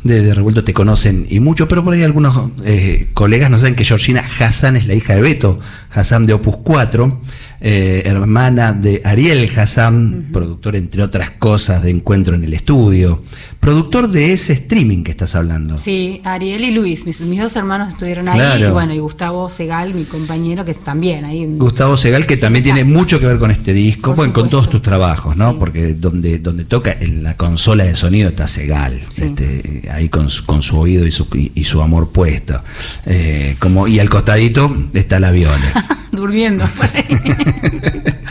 de, 0.04 0.24
de 0.24 0.34
Revuelto 0.34 0.64
te 0.64 0.74
conocen 0.74 1.28
y 1.30 1.40
mucho, 1.40 1.68
pero 1.68 1.84
por 1.84 1.94
ahí 1.94 2.02
algunos 2.02 2.50
eh, 2.66 3.10
colegas 3.14 3.52
no 3.52 3.58
saben 3.58 3.76
que 3.76 3.86
Georgina 3.86 4.22
Hassan 4.40 4.78
es 4.78 4.88
la 4.88 4.96
hija 4.96 5.14
de 5.16 5.22
Beto 5.22 5.60
Hassan 5.92 6.26
de 6.26 6.34
Opus 6.34 6.58
4, 6.64 7.22
eh, 7.64 8.02
hermana 8.06 8.74
de 8.74 9.02
Ariel 9.06 9.48
Hassan, 9.56 10.30
productor 10.34 10.76
entre 10.76 11.04
otras 11.04 11.30
cosas 11.30 11.84
de 11.84 11.92
Encuentro 11.92 12.36
en 12.36 12.44
el 12.44 12.54
Estudio, 12.54 13.22
productor 13.60 14.08
de 14.10 14.34
ese 14.34 14.54
streaming 14.54 15.04
que 15.04 15.12
estás 15.12 15.36
hablando. 15.36 15.78
Sí, 15.78 16.22
Ariel 16.24 16.64
y 16.64 16.72
Luis, 16.72 17.06
mis, 17.06 17.22
mis 17.22 17.40
dos 17.40 17.56
hermanos 17.56 17.90
estuvieron 17.90 18.28
ahí 18.30 18.64
y 18.64 18.66
bueno, 18.72 18.94
y 18.94 19.00
Gustavo 19.00 19.50
Segal, 19.50 19.94
mi 19.94 20.06
compañero, 20.06 20.66
que 20.66 20.74
también 20.74 21.24
ahí. 21.26 21.44
en- 21.44 21.60
Gustavo 21.60 21.98
Segal, 21.98 22.26
que 22.26 22.38
también 22.38 22.64
tiene 22.64 22.84
mucho 22.84 23.20
que 23.20 23.28
ver 23.28 23.38
con 23.38 23.52
este 23.52 23.74
disco, 23.74 24.14
bueno, 24.16 24.34
con 24.34 24.50
todos 24.50 24.70
tus 24.70 24.82
trabajos, 24.82 25.38
¿no? 25.38 25.52
Sí. 25.52 25.58
Porque 25.60 25.94
donde, 25.94 26.40
donde 26.40 26.66
toca 26.66 26.92
en 27.00 27.22
la 27.24 27.38
consola 27.38 27.84
de 27.84 27.96
sonido 27.96 28.30
está 28.30 28.48
Segal, 28.48 29.00
Sí. 29.10 29.26
este, 29.26 29.88
ahí 29.92 30.10
con 30.10 30.30
su, 30.30 30.46
con 30.46 30.64
su 30.64 30.78
oído 30.80 31.06
y 31.06 31.12
su, 31.12 31.28
y, 31.36 31.52
y 31.54 31.64
su 31.64 31.82
amor 31.82 32.10
puesto. 32.12 32.60
Eh, 33.06 33.56
como, 33.60 33.88
y 33.88 34.00
al 34.00 34.10
costadito 34.10 34.76
está 34.96 35.20
la 35.20 35.30
viola. 35.32 35.86
durmiendo. 36.12 36.66
por 36.76 36.86
ahí. 36.88 37.06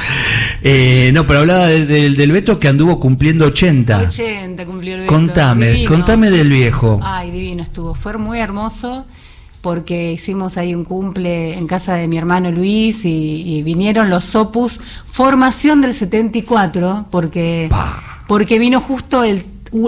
Eh, 0.62 1.10
no, 1.14 1.26
pero 1.26 1.40
hablaba 1.40 1.66
de- 1.68 1.86
del- 1.86 2.16
del 2.16 2.32
Beto 2.32 2.58
que 2.60 2.68
anduvo 2.68 3.00
cumpliendo 3.00 3.46
80. 3.46 3.98
80 4.08 4.66
cumplió 4.66 4.94
el 4.94 5.00
Beto. 5.02 5.12
Contame, 5.14 5.70
Divino. 5.70 5.90
contame 5.90 6.30
del 6.30 6.50
viejo. 6.50 7.00
Ay, 7.02 7.30
divino 7.30 7.62
estuvo. 7.62 7.94
Fue 7.94 8.16
muy 8.18 8.38
hermoso 8.40 9.06
porque 9.62 10.12
hicimos 10.12 10.58
ahí 10.58 10.74
un 10.74 10.84
cumple 10.84 11.56
en 11.56 11.66
casa 11.66 11.94
de 11.94 12.08
mi 12.08 12.18
hermano 12.18 12.50
Luis 12.50 13.04
y, 13.06 13.42
y 13.56 13.62
vinieron 13.62 14.10
los 14.10 14.34
Opus, 14.34 14.80
formación 15.06 15.80
del 15.80 15.94
74, 15.94 17.06
porque, 17.10 17.70
porque 18.28 18.58
vino 18.58 18.80
justo 18.80 19.22
el, 19.24 19.42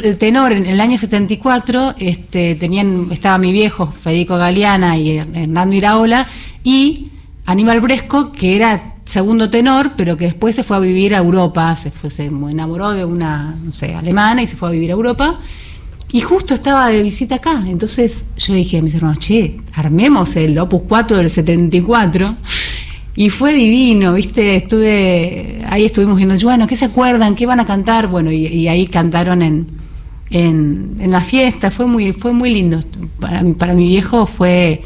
el 0.04 0.16
tenor 0.16 0.52
en 0.52 0.66
el 0.66 0.80
año 0.80 0.96
74, 0.96 1.96
este, 1.98 2.54
tenían, 2.54 3.08
estaba 3.10 3.36
mi 3.38 3.52
viejo 3.52 3.86
Federico 3.90 4.36
Galeana 4.38 4.96
y 4.96 5.16
Hernando 5.18 5.74
Iraola 5.76 6.26
y 6.64 7.08
Aníbal 7.46 7.80
Bresco, 7.80 8.30
que 8.32 8.56
era 8.56 8.91
segundo 9.04 9.50
tenor, 9.50 9.92
pero 9.96 10.16
que 10.16 10.26
después 10.26 10.54
se 10.54 10.62
fue 10.62 10.76
a 10.76 10.80
vivir 10.80 11.14
a 11.14 11.18
Europa, 11.18 11.74
se, 11.76 11.90
fue, 11.90 12.10
se 12.10 12.26
enamoró 12.26 12.92
de 12.92 13.04
una, 13.04 13.56
no 13.62 13.72
sé, 13.72 13.94
alemana 13.94 14.42
y 14.42 14.46
se 14.46 14.56
fue 14.56 14.68
a 14.68 14.72
vivir 14.72 14.90
a 14.90 14.94
Europa. 14.94 15.38
Y 16.12 16.20
justo 16.20 16.52
estaba 16.52 16.88
de 16.88 17.02
visita 17.02 17.36
acá. 17.36 17.64
Entonces 17.66 18.26
yo 18.36 18.54
dije 18.54 18.78
a 18.78 18.82
mis 18.82 18.94
hermanos, 18.94 19.18
che, 19.18 19.56
armemos 19.72 20.36
el 20.36 20.58
Opus 20.58 20.82
4 20.86 21.16
del 21.16 21.30
74. 21.30 22.34
Y 23.14 23.30
fue 23.30 23.52
divino, 23.52 24.14
¿viste? 24.14 24.56
Estuve, 24.56 25.62
ahí 25.68 25.84
estuvimos 25.84 26.16
viendo, 26.16 26.34
bueno, 26.42 26.66
¿qué 26.66 26.76
se 26.76 26.86
acuerdan? 26.86 27.34
¿Qué 27.34 27.46
van 27.46 27.60
a 27.60 27.66
cantar? 27.66 28.08
Bueno, 28.08 28.30
y, 28.30 28.68
ahí 28.68 28.86
cantaron 28.86 29.42
en, 29.42 29.66
en, 30.30 30.96
en 30.98 31.10
la 31.10 31.20
fiesta. 31.20 31.70
Fue 31.70 31.86
muy, 31.86 32.12
fue 32.12 32.32
muy 32.32 32.52
lindo. 32.52 32.80
Para, 33.18 33.42
para 33.54 33.74
mi 33.74 33.86
viejo 33.86 34.26
fue 34.26 34.82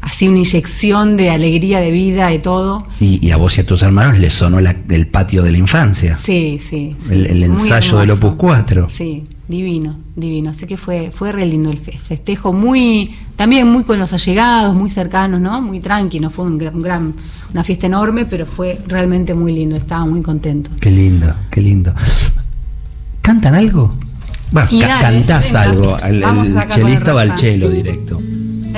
así 0.00 0.28
una 0.28 0.38
inyección 0.38 1.16
de 1.16 1.30
alegría, 1.30 1.80
de 1.80 1.90
vida, 1.90 2.28
de 2.28 2.38
todo. 2.38 2.86
Y, 3.00 3.24
y 3.26 3.30
a 3.30 3.36
vos 3.36 3.56
y 3.58 3.60
a 3.62 3.66
tus 3.66 3.82
hermanos 3.82 4.18
les 4.18 4.32
sonó 4.32 4.60
la- 4.60 4.76
el 4.88 5.06
patio 5.06 5.42
de 5.42 5.52
la 5.52 5.58
infancia. 5.58 6.16
Sí, 6.16 6.58
sí. 6.62 6.94
sí, 6.98 7.12
El- 7.12 7.42
ensayo 7.42 7.98
del. 7.98 8.10
Opus 8.12 8.34
4. 8.36 8.88
Sí, 8.90 9.24
divino, 9.48 9.98
divino. 10.16 10.50
Así 10.50 10.66
que 10.66 10.76
fue, 10.76 11.10
fue 11.14 11.32
re 11.32 11.44
lindo 11.46 11.70
el 11.70 11.78
fe- 11.78 11.96
festejo, 11.98 12.52
muy, 12.52 13.14
también 13.36 13.66
muy 13.68 13.84
con 13.84 13.98
los 13.98 14.12
allegados, 14.12 14.74
muy 14.74 14.90
cercanos, 14.90 15.40
¿no? 15.40 15.60
Muy 15.62 15.80
tranqui, 15.80 16.20
no 16.20 16.30
fue 16.30 16.44
un 16.46 16.58
gran, 16.58 16.74
un 16.76 16.82
gran- 16.82 17.14
una 17.52 17.64
fiesta 17.64 17.86
enorme, 17.86 18.26
pero 18.26 18.44
fue 18.46 18.78
realmente 18.86 19.32
muy 19.34 19.52
lindo, 19.54 19.74
estaba 19.76 20.04
muy 20.04 20.20
contento. 20.22 20.70
Qué 20.80 20.90
lindo, 20.90 21.34
qué 21.50 21.60
lindo. 21.62 21.94
¿Cantan 23.22 23.54
algo? 23.54 23.94
Bueno, 24.50 24.68
Y 24.70 24.80
ca- 24.80 24.88
dale, 25.02 25.18
cantás 25.18 25.44
venga. 25.46 25.62
algo. 25.62 25.98
El, 25.98 26.22
el 26.22 26.68
chelista 26.68 27.10
el 27.10 27.16
va 27.16 27.20
al 27.22 27.34
chelo 27.34 27.68
directo. 27.68 28.20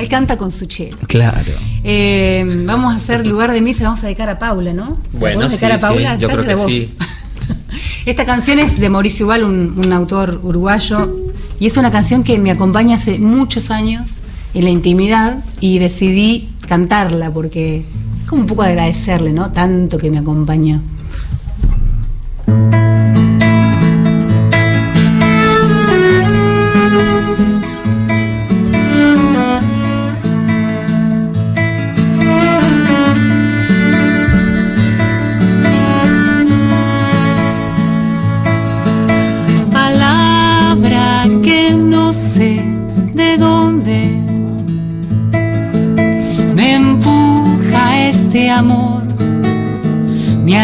Él 0.01 0.09
canta 0.09 0.35
con 0.37 0.51
su 0.51 0.65
chelo. 0.65 0.97
Claro. 1.07 1.51
Eh, 1.83 2.63
vamos 2.65 2.93
a 2.93 2.97
hacer 2.97 3.25
lugar 3.27 3.51
de 3.53 3.61
mí, 3.61 3.73
se 3.73 3.83
la 3.83 3.89
vamos 3.89 4.03
a 4.03 4.07
dedicar 4.07 4.29
a 4.29 4.39
Paula, 4.39 4.73
¿no? 4.73 4.97
¿La 5.13 5.19
Bueno, 5.19 5.35
podemos 5.41 5.51
dedicar 5.59 5.71
sí, 5.79 5.85
a 5.85 5.87
Paula? 5.87 6.15
sí, 6.15 6.21
yo 6.21 6.27
creo 6.27 6.43
Cállate 6.43 6.55
que 6.55 6.61
vos. 6.61 6.71
sí. 6.71 6.93
Esta 8.05 8.25
canción 8.25 8.57
es 8.59 8.79
de 8.79 8.89
Mauricio 8.89 9.27
Ubal, 9.27 9.43
un, 9.43 9.79
un 9.83 9.93
autor 9.93 10.39
uruguayo, 10.43 11.15
y 11.59 11.67
es 11.67 11.77
una 11.77 11.91
canción 11.91 12.23
que 12.23 12.39
me 12.39 12.49
acompaña 12.49 12.95
hace 12.95 13.19
muchos 13.19 13.69
años 13.69 14.21
en 14.55 14.63
la 14.63 14.69
intimidad 14.71 15.37
y 15.59 15.77
decidí 15.79 16.49
cantarla 16.67 17.31
porque 17.31 17.85
es 18.23 18.27
como 18.29 18.41
un 18.41 18.47
poco 18.47 18.63
agradecerle, 18.63 19.31
¿no? 19.31 19.51
Tanto 19.51 19.97
que 19.99 20.09
me 20.09 20.17
acompañó. 20.17 20.81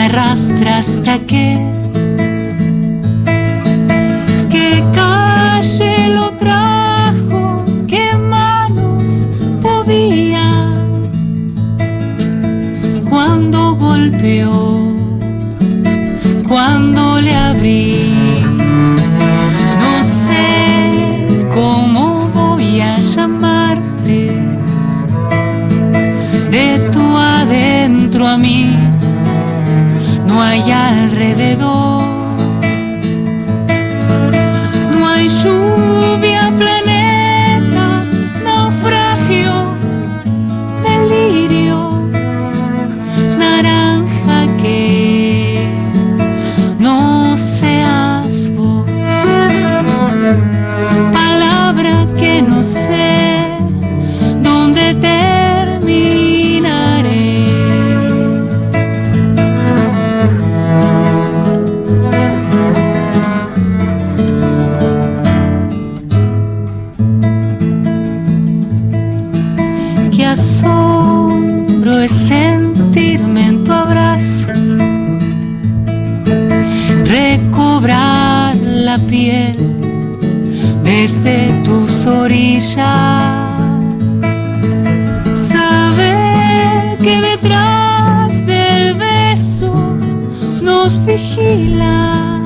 Arrastra 0.08 0.78
hasta 0.78 1.20
que 1.20 1.66
piel 79.08 79.56
desde 80.83 81.54
tus 81.63 82.06
orillas. 82.06 82.77
Saber 85.50 86.98
que 86.98 87.21
detrás 87.21 88.45
del 88.45 88.95
beso 88.95 89.73
nos 90.62 91.06
vigila 91.06 92.37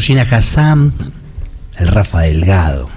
Georgina 0.00 0.22
Hassan, 0.22 0.94
el 1.76 1.86
Rafa 1.88 2.20
Delgado, 2.20 2.88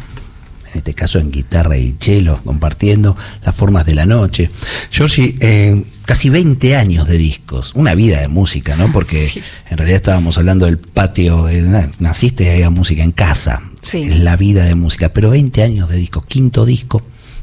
en 0.71 0.77
este 0.77 0.93
caso 0.93 1.19
en 1.19 1.31
guitarra 1.31 1.77
y 1.77 1.97
cello, 1.99 2.39
compartiendo 2.45 3.17
las 3.43 3.53
formas 3.53 3.85
de 3.85 3.93
la 3.93 4.05
noche. 4.05 4.49
Georgie, 4.89 5.35
eh, 5.41 5.83
casi 6.05 6.29
20 6.29 6.77
años 6.77 7.09
de 7.09 7.17
discos, 7.17 7.73
una 7.75 7.93
vida 7.93 8.21
de 8.21 8.29
música, 8.29 8.77
¿no? 8.77 8.89
Porque 8.93 9.27
Sí. 9.27 9.41
en 9.69 9.77
realidad 9.79 9.97
estábamos 9.97 10.37
hablando 10.37 10.65
del 10.65 10.77
patio, 10.77 11.49
eh, 11.49 11.61
na- 11.61 11.91
naciste 11.99 12.45
y 12.45 12.49
había 12.51 12.69
música 12.69 13.03
en 13.03 13.11
casa, 13.11 13.61
Sí. 13.81 14.03
es 14.03 14.21
la 14.21 14.37
vida 14.37 14.63
de 14.63 14.75
música, 14.75 15.09
pero 15.09 15.29
20 15.29 15.61
años 15.61 15.89
de 15.89 15.97
discos, 15.97 16.25
quinto 16.25 16.65
disco, 16.65 16.99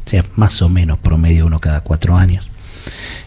o 0.07 0.09
sea, 0.09 0.25
más 0.37 0.63
o 0.63 0.71
menos 0.71 0.97
promedio 1.01 1.45
uno 1.45 1.61
cada 1.61 1.83
cuatro 1.83 2.17
años. 2.17 2.49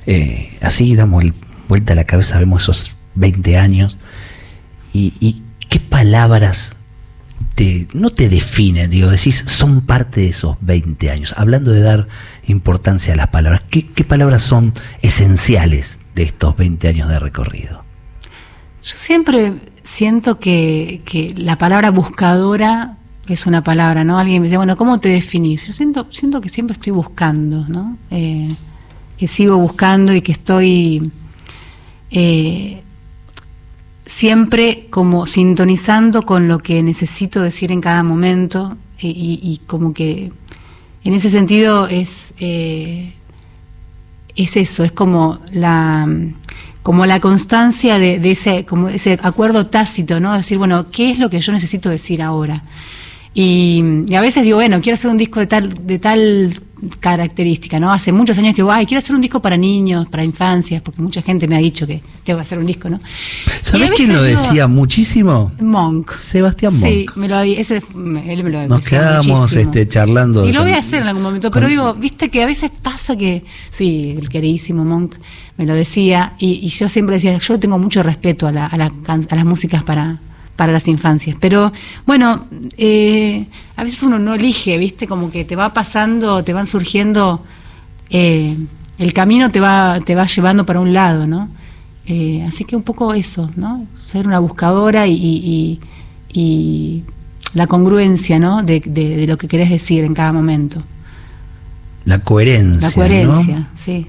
Eh, 0.07 0.49
así 0.63 0.95
damos 0.95 1.23
el- 1.25 1.35
vuelta 1.69 1.93
a 1.93 1.95
la 1.95 2.05
cabeza, 2.05 2.39
vemos 2.39 2.63
esos 2.63 2.95
20 3.13 3.55
años 3.59 3.99
y, 4.93 5.13
y 5.19 5.42
qué 5.73 5.79
palabras 5.79 6.75
te, 7.55 7.87
no 7.95 8.11
te 8.11 8.29
definen, 8.29 8.91
digo, 8.91 9.09
decís, 9.09 9.43
son 9.47 9.81
parte 9.81 10.21
de 10.21 10.27
esos 10.27 10.55
20 10.61 11.09
años. 11.09 11.33
Hablando 11.35 11.71
de 11.71 11.81
dar 11.81 12.07
importancia 12.45 13.15
a 13.15 13.17
las 13.17 13.29
palabras, 13.29 13.63
¿qué, 13.71 14.03
palabras 14.03 14.43
son 14.43 14.75
esenciales 15.01 15.99
de 16.13 16.21
estos 16.21 16.55
20 16.55 16.89
años 16.89 17.09
de 17.09 17.17
recorrido? 17.17 17.83
Yo 18.83 18.97
siempre 18.97 19.53
siento 19.81 20.39
que, 20.39 21.01
que 21.05 21.33
la 21.35 21.57
palabra 21.57 21.89
buscadora 21.89 22.99
es 23.27 23.47
una 23.47 23.63
palabra, 23.63 24.03
¿no? 24.03 24.19
Alguien 24.19 24.43
me 24.43 24.49
dice, 24.49 24.57
bueno, 24.57 24.77
¿cómo 24.77 24.99
te 24.99 25.09
definís? 25.09 25.65
Yo 25.65 25.73
siento, 25.73 26.05
siento 26.11 26.39
que 26.39 26.49
siempre 26.49 26.73
estoy 26.73 26.93
buscando, 26.93 27.65
¿no? 27.67 27.97
Eh, 28.11 28.55
que 29.17 29.27
sigo 29.27 29.57
buscando 29.57 30.13
y 30.13 30.21
que 30.21 30.33
estoy 30.33 31.11
eh, 32.11 32.82
siempre 34.13 34.85
como 34.91 35.25
sintonizando 35.25 36.21
con 36.21 36.47
lo 36.47 36.59
que 36.59 36.83
necesito 36.83 37.41
decir 37.41 37.71
en 37.71 37.81
cada 37.81 38.03
momento 38.03 38.77
y, 38.99 39.59
como 39.65 39.93
que 39.93 40.31
en 41.03 41.13
ese 41.13 41.29
sentido 41.29 41.87
es... 41.87 42.33
eh, 42.39 43.13
es 44.35 44.57
eso, 44.57 44.83
es 44.83 44.91
como 44.91 45.39
la 45.51 46.07
como 46.81 47.05
la 47.05 47.19
constancia 47.21 47.97
de, 47.97 48.19
de 48.19 48.31
ese 48.31 48.65
como 48.65 48.89
ese 48.89 49.17
acuerdo 49.21 49.67
tácito, 49.67 50.19
¿no? 50.19 50.33
Decir, 50.33 50.57
bueno, 50.57 50.89
¿qué 50.91 51.11
es 51.11 51.19
lo 51.19 51.29
que 51.29 51.39
yo 51.39 51.53
necesito 51.53 51.89
decir 51.89 52.21
ahora? 52.21 52.63
Y, 53.33 53.83
y 54.07 54.15
a 54.15 54.21
veces 54.21 54.43
digo, 54.43 54.57
bueno, 54.57 54.81
quiero 54.81 54.95
hacer 54.95 55.11
un 55.11 55.17
disco 55.17 55.39
de 55.39 55.47
tal 55.47 55.69
de 55.69 55.99
tal 55.99 56.59
característica, 56.99 57.79
¿no? 57.79 57.91
Hace 57.91 58.11
muchos 58.11 58.37
años 58.37 58.51
que 58.55 58.61
digo, 58.61 58.71
ay, 58.71 58.85
quiero 58.85 58.99
hacer 58.99 59.15
un 59.15 59.21
disco 59.21 59.41
para 59.41 59.57
niños, 59.57 60.07
para 60.09 60.23
infancias, 60.23 60.81
porque 60.81 61.01
mucha 61.01 61.21
gente 61.21 61.47
me 61.47 61.55
ha 61.55 61.59
dicho 61.59 61.85
que 61.87 62.01
tengo 62.23 62.37
que 62.39 62.41
hacer 62.41 62.57
un 62.59 62.65
disco, 62.65 62.89
¿no? 62.89 62.99
¿Sabés 63.61 63.91
quién 63.95 64.13
lo 64.13 64.21
decía 64.23 64.67
muchísimo? 64.67 65.51
Monk. 65.59 66.13
Sebastián 66.15 66.73
Sí, 66.81 67.05
Monk. 67.07 67.17
me 67.17 67.27
lo, 67.27 67.39
ese, 67.41 67.77
él 68.25 68.43
me 68.43 68.49
lo 68.49 68.67
Nos 68.67 68.85
quedábamos 68.85 69.53
este, 69.55 69.87
charlando. 69.87 70.45
Y 70.47 70.51
lo 70.51 70.59
con- 70.59 70.67
voy 70.69 70.75
a 70.75 70.79
hacer 70.79 71.01
en 71.01 71.07
algún 71.09 71.23
momento, 71.23 71.49
con- 71.51 71.59
pero 71.59 71.67
digo, 71.69 71.93
viste 71.95 72.29
que 72.29 72.43
a 72.43 72.45
veces 72.45 72.71
pasa 72.81 73.15
que, 73.17 73.43
sí, 73.71 74.15
el 74.17 74.29
queridísimo 74.29 74.85
Monk 74.85 75.15
me 75.57 75.65
lo 75.65 75.75
decía, 75.75 76.33
y, 76.39 76.53
y 76.63 76.67
yo 76.69 76.89
siempre 76.89 77.15
decía, 77.15 77.37
yo 77.37 77.59
tengo 77.59 77.77
mucho 77.77 78.01
respeto 78.03 78.47
a, 78.47 78.51
la- 78.51 78.65
a 78.67 78.77
la 78.77 78.91
can- 79.03 79.27
a 79.29 79.35
las 79.35 79.45
músicas 79.45 79.83
para, 79.83 80.19
para 80.55 80.71
las 80.71 80.87
infancias, 80.87 81.35
pero 81.39 81.71
bueno, 82.05 82.45
eh, 82.77 83.47
a 83.75 83.83
veces 83.83 84.03
uno 84.03 84.19
no 84.19 84.35
elige, 84.35 84.77
viste, 84.77 85.07
como 85.07 85.31
que 85.31 85.45
te 85.45 85.55
va 85.55 85.73
pasando, 85.73 86.43
te 86.43 86.53
van 86.53 86.67
surgiendo, 86.67 87.43
eh, 88.11 88.55
el 88.99 89.13
camino 89.13 89.49
te 89.49 89.59
va, 89.59 89.99
te 90.05 90.13
va 90.15 90.25
llevando 90.27 90.65
para 90.65 90.79
un 90.79 90.93
lado, 90.93 91.25
¿no? 91.25 91.49
Eh, 92.05 92.43
así 92.47 92.65
que 92.65 92.75
un 92.75 92.83
poco 92.83 93.13
eso, 93.13 93.49
¿no? 93.55 93.87
Ser 93.97 94.27
una 94.27 94.39
buscadora 94.39 95.07
y, 95.07 95.79
y- 96.33 97.03
la 97.53 97.67
congruencia, 97.67 98.39
¿no? 98.39 98.63
De, 98.63 98.79
de- 98.79 99.15
de 99.15 99.27
lo 99.27 99.37
que 99.37 99.47
querés 99.47 99.69
decir 99.69 100.03
en 100.03 100.13
cada 100.15 100.31
momento. 100.31 100.81
La 102.05 102.19
coherencia. 102.19 102.87
La 102.89 102.93
coherencia, 102.95 103.59
¿no? 103.59 103.67
sí. 103.75 104.07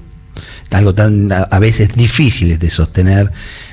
Algo 0.71 0.93
tan 0.93 1.31
a, 1.31 1.59
veces 1.59 1.89
difícil 1.95 2.57
de 2.57 2.69
sostener 2.69 3.31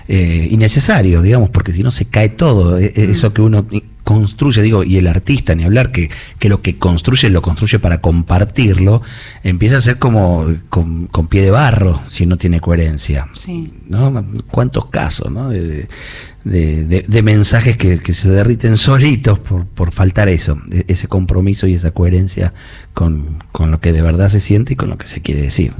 eh, 0.08 0.48
y 0.50 0.56
necesario, 0.56 1.22
digamos, 1.22 1.50
porque 1.50 1.72
si 1.72 1.82
no 1.82 1.90
se 1.90 2.04
cae 2.06 2.28
todo. 2.28 2.78
E- 2.78 2.92
e- 2.94 3.10
Eso 3.10 3.32
que 3.32 3.42
uno 3.42 3.66
construye, 4.04 4.62
digo, 4.62 4.82
y 4.82 4.96
el 4.96 5.06
artista, 5.06 5.54
ni 5.54 5.62
hablar, 5.62 5.92
que, 5.92 6.10
que 6.40 6.48
lo 6.48 6.60
que 6.60 6.76
construye 6.76 7.30
lo 7.30 7.40
construye 7.40 7.78
para 7.78 8.00
compartirlo, 8.00 9.00
empieza 9.44 9.76
a 9.76 9.80
ser 9.80 9.98
como 9.98 10.44
con, 10.68 11.06
con 11.06 11.28
pie 11.28 11.42
de 11.42 11.52
barro 11.52 11.98
si 12.08 12.26
no 12.26 12.36
tiene 12.36 12.60
coherencia. 12.60 13.28
Sí. 13.32 13.72
¿no? 13.88 14.12
¿Cuántos 14.50 14.86
casos 14.86 15.30
¿no? 15.30 15.48
de, 15.48 15.86
de- 16.44 16.84
de- 16.84 17.04
de 17.06 17.22
mensajes 17.22 17.76
que, 17.76 18.00
que 18.00 18.12
se 18.12 18.28
derriten 18.28 18.76
solitos 18.76 19.38
por, 19.38 19.66
por 19.66 19.92
faltar 19.92 20.28
eso, 20.28 20.58
e- 20.72 20.84
ese 20.88 21.06
compromiso 21.06 21.68
y 21.68 21.74
esa 21.74 21.92
coherencia 21.92 22.52
con, 22.94 23.38
con 23.52 23.70
lo 23.70 23.80
que 23.80 23.92
de 23.92 24.02
verdad 24.02 24.28
se 24.28 24.40
siente 24.40 24.72
y 24.72 24.76
con 24.76 24.90
lo 24.90 24.98
que 24.98 25.06
se 25.06 25.20
quiere 25.22 25.42
decir? 25.42 25.72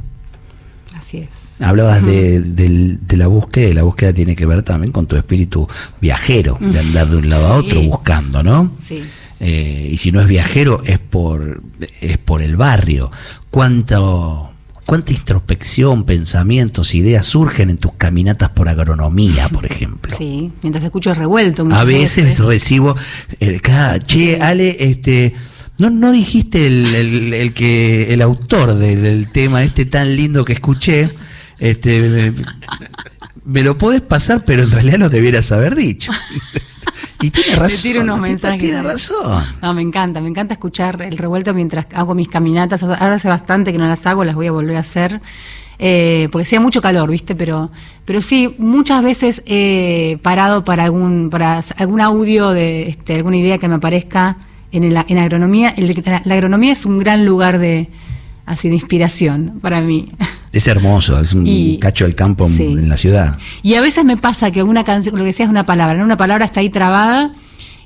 Así 1.12 1.28
es. 1.30 1.60
Hablabas 1.60 2.04
de, 2.06 2.98
la 3.10 3.26
búsqueda 3.26 3.68
y 3.68 3.74
la 3.74 3.82
búsqueda 3.82 4.14
tiene 4.14 4.34
que 4.34 4.46
ver 4.46 4.62
también 4.62 4.92
con 4.92 5.06
tu 5.06 5.16
espíritu 5.16 5.68
viajero, 6.00 6.56
de 6.58 6.78
andar 6.78 7.06
de 7.08 7.16
un 7.16 7.28
lado 7.28 7.48
a 7.48 7.56
otro 7.58 7.82
buscando, 7.82 8.42
¿no? 8.42 8.72
Sí. 8.82 9.02
Eh, 9.38 9.90
y 9.92 9.96
si 9.98 10.10
no 10.10 10.20
es 10.20 10.26
viajero 10.26 10.82
es 10.84 10.98
por, 10.98 11.62
es 12.00 12.16
por 12.16 12.40
el 12.40 12.56
barrio. 12.56 13.10
¿Cuánto, 13.50 14.48
¿Cuánta 14.86 15.12
introspección, 15.12 16.04
pensamientos, 16.04 16.94
ideas 16.94 17.26
surgen 17.26 17.68
en 17.68 17.76
tus 17.76 17.92
caminatas 17.92 18.48
por 18.50 18.68
agronomía, 18.68 19.48
por 19.48 19.66
ejemplo? 19.66 20.16
Sí, 20.18 20.52
mientras 20.62 20.84
escucho 20.84 21.10
el 21.10 21.16
revuelto. 21.16 21.66
A 21.70 21.84
veces 21.84 22.38
recibo, 22.38 22.96
eh, 23.38 23.60
cada- 23.60 23.98
che, 24.00 24.40
Ale, 24.40 24.76
este, 24.78 25.34
no, 25.78 25.90
no 25.90 26.12
dijiste 26.12 26.66
el, 26.66 26.86
el- 26.94 27.34
el 27.34 27.52
que 27.54 28.12
el 28.14 28.22
autor 28.22 28.74
del, 28.74 29.02
del 29.02 29.30
tema 29.32 29.62
este 29.62 29.84
tan 29.84 30.14
lindo 30.16 30.44
que 30.44 30.52
escuché, 30.52 31.10
este, 31.58 32.00
me, 32.00 32.32
me 33.44 33.62
lo 33.62 33.78
podés 33.78 34.00
pasar, 34.00 34.44
pero 34.44 34.62
en 34.64 34.70
realidad 34.70 34.98
lo 34.98 35.08
debieras 35.08 35.50
haber 35.52 35.74
dicho. 35.74 36.12
y 37.20 37.30
tiene 37.30 37.56
razón. 37.56 37.76
Te 37.76 37.82
tiro 37.82 38.00
unos 38.02 38.20
mensajes. 38.20 38.58
Tiene 38.60 38.82
razón. 38.82 39.44
No, 39.60 39.74
me 39.74 39.82
encanta, 39.82 40.20
me 40.20 40.28
encanta 40.28 40.54
escuchar 40.54 41.00
el 41.02 41.16
revuelto 41.18 41.54
mientras 41.54 41.86
hago 41.94 42.14
mis 42.14 42.28
caminatas. 42.28 42.82
Ahora 42.82 43.14
hace 43.14 43.28
bastante 43.28 43.72
que 43.72 43.78
no 43.78 43.86
las 43.88 44.06
hago, 44.06 44.24
las 44.24 44.34
voy 44.34 44.46
a 44.48 44.52
volver 44.52 44.76
a 44.76 44.80
hacer. 44.80 45.20
eh, 45.78 46.28
porque 46.30 46.44
hacía 46.44 46.60
mucho 46.60 46.80
calor, 46.80 47.10
¿viste? 47.10 47.34
Pero, 47.34 47.70
pero 48.04 48.20
sí, 48.20 48.54
muchas 48.58 49.02
veces 49.02 49.42
he 49.46 50.18
parado 50.22 50.64
para 50.64 50.84
algún, 50.84 51.28
para 51.30 51.60
algún 51.76 52.00
audio 52.00 52.50
de 52.50 52.88
este, 52.88 53.16
alguna 53.16 53.36
idea 53.36 53.58
que 53.58 53.68
me 53.68 53.76
aparezca 53.76 54.36
en, 54.72 54.84
el- 54.84 54.98
en 55.08 55.18
agronomía. 55.18 55.70
El- 55.70 56.02
la, 56.04 56.22
la 56.24 56.34
agronomía 56.34 56.72
es 56.72 56.84
un 56.86 56.98
gran 56.98 57.24
lugar 57.24 57.58
de, 57.58 57.88
así, 58.46 58.68
de 58.68 58.74
inspiración 58.74 59.58
para 59.60 59.80
mí. 59.80 60.08
Es 60.52 60.66
hermoso, 60.66 61.20
es 61.20 61.32
un 61.32 61.46
Y- 61.46 61.78
cacho 61.78 62.04
del 62.04 62.14
campo 62.14 62.46
en- 62.46 62.56
sí. 62.56 62.64
en 62.64 62.88
la 62.88 62.96
ciudad. 62.96 63.38
Y 63.62 63.74
a 63.74 63.80
veces 63.80 64.04
me 64.04 64.16
pasa 64.16 64.50
que 64.50 64.62
una 64.62 64.84
canción, 64.84 65.14
lo 65.16 65.22
que 65.22 65.28
decía 65.28 65.44
es 65.46 65.50
una 65.50 65.64
palabra, 65.66 65.96
¿no? 65.98 66.04
Una 66.04 66.16
palabra 66.16 66.44
está 66.44 66.60
ahí 66.60 66.70
trabada 66.70 67.32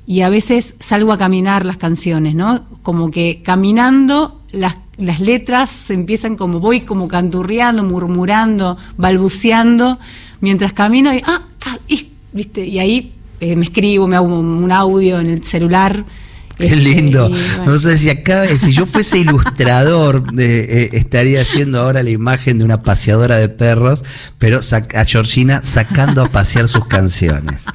y 0.05 0.21
a 0.21 0.29
veces 0.29 0.75
salgo 0.79 1.11
a 1.11 1.17
caminar 1.17 1.65
las 1.65 1.77
canciones, 1.77 2.33
¿no? 2.35 2.63
Como 2.81 3.11
que 3.11 3.41
caminando 3.43 4.41
las, 4.51 4.77
las 4.97 5.19
letras 5.19 5.89
empiezan 5.91 6.37
como 6.37 6.59
voy 6.61 6.79
como 6.81 7.07
canturreando, 7.09 7.83
murmurando, 7.83 8.77
balbuceando, 8.95 9.99
mientras 10.39 10.71
camino 10.73 11.13
y, 11.13 11.17
ah, 11.25 11.41
ah, 11.65 11.77
y, 11.89 12.07
¿viste? 12.31 12.65
y 12.65 12.79
ahí 12.79 13.13
eh, 13.41 13.55
me 13.55 13.65
escribo, 13.65 14.07
me 14.07 14.15
hago 14.15 14.27
un 14.39 14.71
audio 14.71 15.19
en 15.19 15.27
el 15.27 15.43
celular. 15.43 16.05
Qué 16.69 16.75
lindo. 16.75 17.29
bueno. 17.29 17.65
No 17.65 17.77
sé 17.77 17.97
si 17.97 18.09
acá, 18.09 18.47
si 18.47 18.73
yo 18.73 18.85
fuese 18.85 19.17
ilustrador, 19.19 20.31
de, 20.33 20.83
eh, 20.83 20.89
estaría 20.93 21.41
haciendo 21.41 21.79
ahora 21.81 22.03
la 22.03 22.09
imagen 22.09 22.57
de 22.57 22.65
una 22.65 22.79
paseadora 22.79 23.37
de 23.37 23.49
perros, 23.49 24.03
pero 24.37 24.59
a 24.93 25.05
Georgina 25.05 25.61
sacando 25.63 26.23
a 26.23 26.27
pasear 26.31 26.67
sus 26.67 26.87
canciones. 26.87 27.65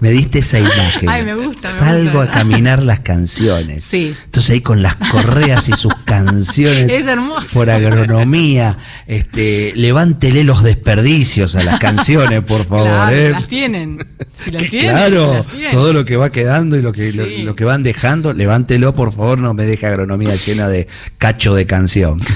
Me 0.00 0.10
diste 0.10 0.40
esa 0.40 0.58
imagen. 0.58 1.08
Ay, 1.08 1.24
me 1.24 1.34
gusta, 1.34 1.68
me 1.68 1.78
Salgo 1.78 2.18
gusta. 2.20 2.32
a 2.32 2.38
caminar 2.38 2.82
las 2.82 3.00
canciones. 3.00 3.82
Sí. 3.84 4.14
Entonces 4.26 4.50
ahí 4.50 4.60
con 4.60 4.82
las 4.82 4.94
correas 4.94 5.68
y 5.68 5.72
sus 5.72 5.92
canciones. 6.04 6.92
Es 6.92 7.06
hermoso. 7.06 7.48
Por 7.52 7.68
agronomía. 7.70 8.76
Este, 9.06 9.72
levántele 9.74 10.44
los 10.44 10.62
desperdicios 10.62 11.56
a 11.56 11.64
las 11.64 11.80
canciones, 11.80 12.42
por 12.44 12.64
favor. 12.66 12.86
Claro, 12.88 13.16
¿eh? 13.16 13.30
las 13.30 13.46
tienen. 13.48 13.98
Si 14.36 14.50
las 14.52 14.62
tienen, 14.68 14.90
Claro, 14.90 15.32
las 15.34 15.46
tienen. 15.46 15.70
todo 15.72 15.92
lo 15.92 16.04
que 16.04 16.16
va 16.16 16.30
quedando 16.30 16.76
y 16.76 16.82
lo 16.82 16.92
que, 16.92 17.42
lo 17.44 17.56
que 17.56 17.64
van 17.64 17.82
dejando, 17.82 18.17
levántelo 18.34 18.94
por 18.94 19.12
favor, 19.12 19.38
no 19.40 19.54
me 19.54 19.64
deje 19.66 19.86
agronomía 19.86 20.34
llena 20.34 20.68
de 20.68 20.86
cacho 21.18 21.54
de 21.54 21.66
canción. 21.66 22.20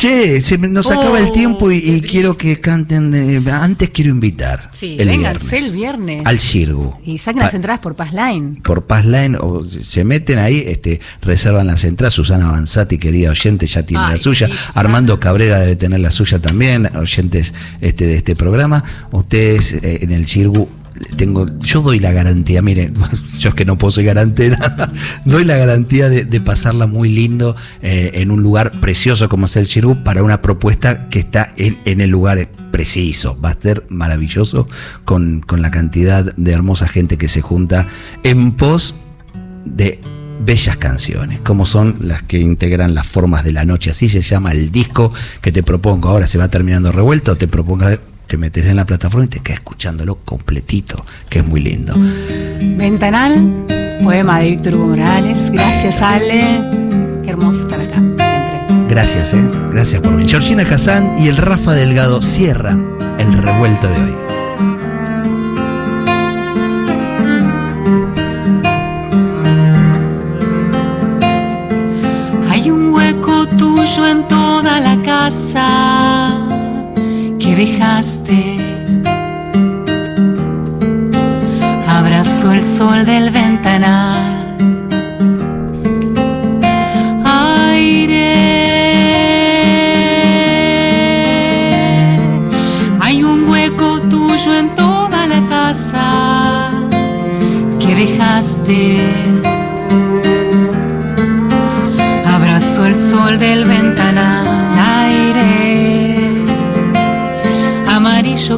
che, 0.00 0.40
se 0.40 0.58
me- 0.58 0.68
nos 0.68 0.90
acaba 0.90 1.18
el 1.18 1.26
Oh, 1.28 1.32
tiempo 1.32 1.70
y, 1.70 2.00
quiero 2.02 2.36
que 2.36 2.60
canten. 2.60 3.12
eh, 3.14 3.42
antes 3.50 3.90
quiero 3.90 4.10
invitar. 4.10 4.70
Sí, 4.72 4.96
el 4.98 5.08
vénganse 5.08 5.56
viernes, 5.56 5.70
el 5.70 5.76
viernes. 5.76 6.22
Al 6.24 6.38
Shirgu. 6.38 6.94
Y 7.04 7.18
saquen 7.18 7.42
las 7.42 7.54
entradas 7.54 7.80
por 7.80 7.94
Passline. 7.96 8.60
por 8.62 8.84
Passline 8.86 9.36
o 9.40 9.64
se 9.64 10.04
meten 10.04 10.38
ahí, 10.38 10.62
este, 10.66 11.00
reservan 11.22 11.66
las 11.66 11.84
entradas. 11.84 12.14
Susana 12.14 12.48
Avanzati, 12.48 12.98
querida 12.98 13.30
oyente, 13.30 13.66
ya 13.66 13.82
tiene 13.84 14.04
Ay, 14.04 14.16
la 14.16 14.22
suya. 14.22 14.46
sí. 14.48 14.52
Armando 14.74 15.18
Cabrera 15.18 15.60
debe 15.60 15.76
tener 15.76 16.00
la 16.00 16.10
suya 16.10 16.38
también, 16.40 16.86
oyentes 16.96 17.52
este, 17.80 18.06
de 18.06 18.16
este 18.16 18.36
programa. 18.36 18.84
Ustedes 19.12 19.74
eh, 19.74 19.98
en 20.02 20.12
el 20.12 20.26
Chirgu. 20.26 20.68
Tengo, 21.16 21.46
yo 21.60 21.82
doy 21.82 22.00
la 22.00 22.12
garantía, 22.12 22.62
miren, 22.62 22.94
yo 23.38 23.50
es 23.50 23.54
que 23.54 23.64
no 23.64 23.78
puedo 23.78 23.90
ser 23.90 24.04
garante 24.04 24.50
nada, 24.50 24.92
doy 25.24 25.44
la 25.44 25.56
garantía 25.56 26.08
de, 26.08 26.40
pasarla 26.40 26.86
muy 26.86 27.08
lindo 27.08 27.56
eh, 27.82 28.10
en 28.14 28.30
un 28.30 28.42
lugar 28.42 28.78
precioso 28.80 29.28
como 29.28 29.46
es 29.46 29.56
el 29.56 29.66
Chirgu 29.66 30.04
para 30.04 30.22
una 30.22 30.42
propuesta 30.42 31.08
que 31.08 31.18
está 31.18 31.50
en, 31.56 31.78
en 31.84 32.00
el 32.00 32.10
lugar 32.10 32.48
preciso. 32.70 33.40
Va 33.40 33.50
a 33.50 33.60
ser 33.60 33.84
maravilloso 33.88 34.68
con, 35.04 35.40
con 35.40 35.62
la 35.62 35.70
cantidad 35.70 36.34
de 36.36 36.52
hermosa 36.52 36.86
gente 36.86 37.16
que 37.16 37.28
se 37.28 37.40
junta 37.40 37.88
en 38.22 38.52
pos 38.52 38.94
de 39.64 40.00
bellas 40.44 40.76
canciones, 40.76 41.40
como 41.40 41.66
son 41.66 41.96
las 42.00 42.22
que 42.22 42.38
integran 42.38 42.94
las 42.94 43.06
formas 43.06 43.44
de 43.44 43.52
la 43.52 43.64
noche. 43.64 43.90
Así 43.90 44.08
se 44.08 44.20
llama 44.20 44.52
el 44.52 44.70
disco 44.70 45.12
que 45.40 45.52
te 45.52 45.62
propongo. 45.62 46.08
Ahora 46.08 46.26
se 46.26 46.38
va 46.38 46.48
terminando 46.48 46.92
revuelto, 46.92 47.36
te 47.36 47.48
propongo, 47.48 47.86
te 48.26 48.36
metes 48.36 48.66
en 48.66 48.76
la 48.76 48.84
plataforma 48.84 49.26
y 49.26 49.28
te 49.28 49.40
quedas 49.40 49.60
escuchándolo 49.60 50.16
completito, 50.24 51.04
que 51.28 51.40
es 51.40 51.46
muy 51.46 51.60
lindo. 51.60 51.94
Ventanal, 52.60 53.66
poema 54.02 54.40
de 54.40 54.50
Víctor 54.50 54.74
Hugo 54.74 54.88
Morales. 54.88 55.50
Gracias, 55.50 56.02
Ale. 56.02 56.60
Qué 57.22 57.30
hermoso 57.30 57.62
estar 57.62 57.80
acá, 57.80 57.94
siempre. 57.94 58.86
Gracias, 58.88 59.34
eh. 59.34 59.50
Gracias 59.70 60.02
por 60.02 60.12
venir. 60.12 60.28
Georgina 60.28 60.62
Hassan 60.62 61.12
y 61.20 61.28
el 61.28 61.36
Rafa 61.36 61.74
Delgado 61.74 62.20
cierra 62.22 62.76
el 63.18 63.32
revuelto 63.38 63.88
de 63.88 64.00
hoy. 64.00 64.14
Hay 72.50 72.70
un 72.70 72.92
hueco 72.92 73.46
tuyo 73.56 74.08
en 74.08 74.26
toda 74.26 74.80
la 74.80 75.00
casa 75.02 75.95
dejaste. 77.56 78.58
Abrazo 81.88 82.52
el 82.52 82.62
sol 82.62 83.06
del 83.06 83.30
ventanal. 83.30 84.35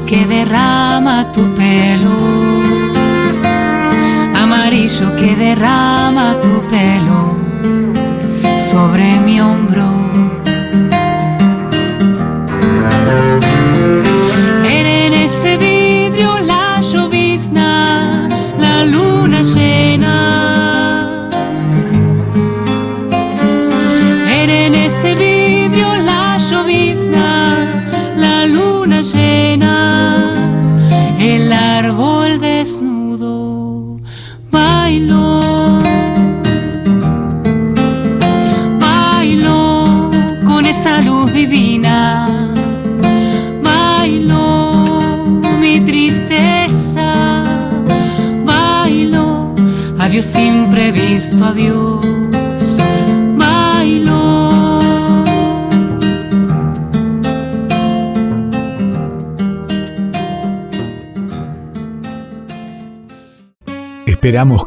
Que 0.08 0.24
derrama 0.24 1.30
tu 1.32 1.42
pelo. 1.54 2.16
Amarillo 4.42 5.14
que 5.16 5.36
derrama 5.36 6.34
tu 6.42 6.62
pelo 6.70 7.36
sobre 8.70 9.20
mi 9.20 9.38
hombro 9.38 9.87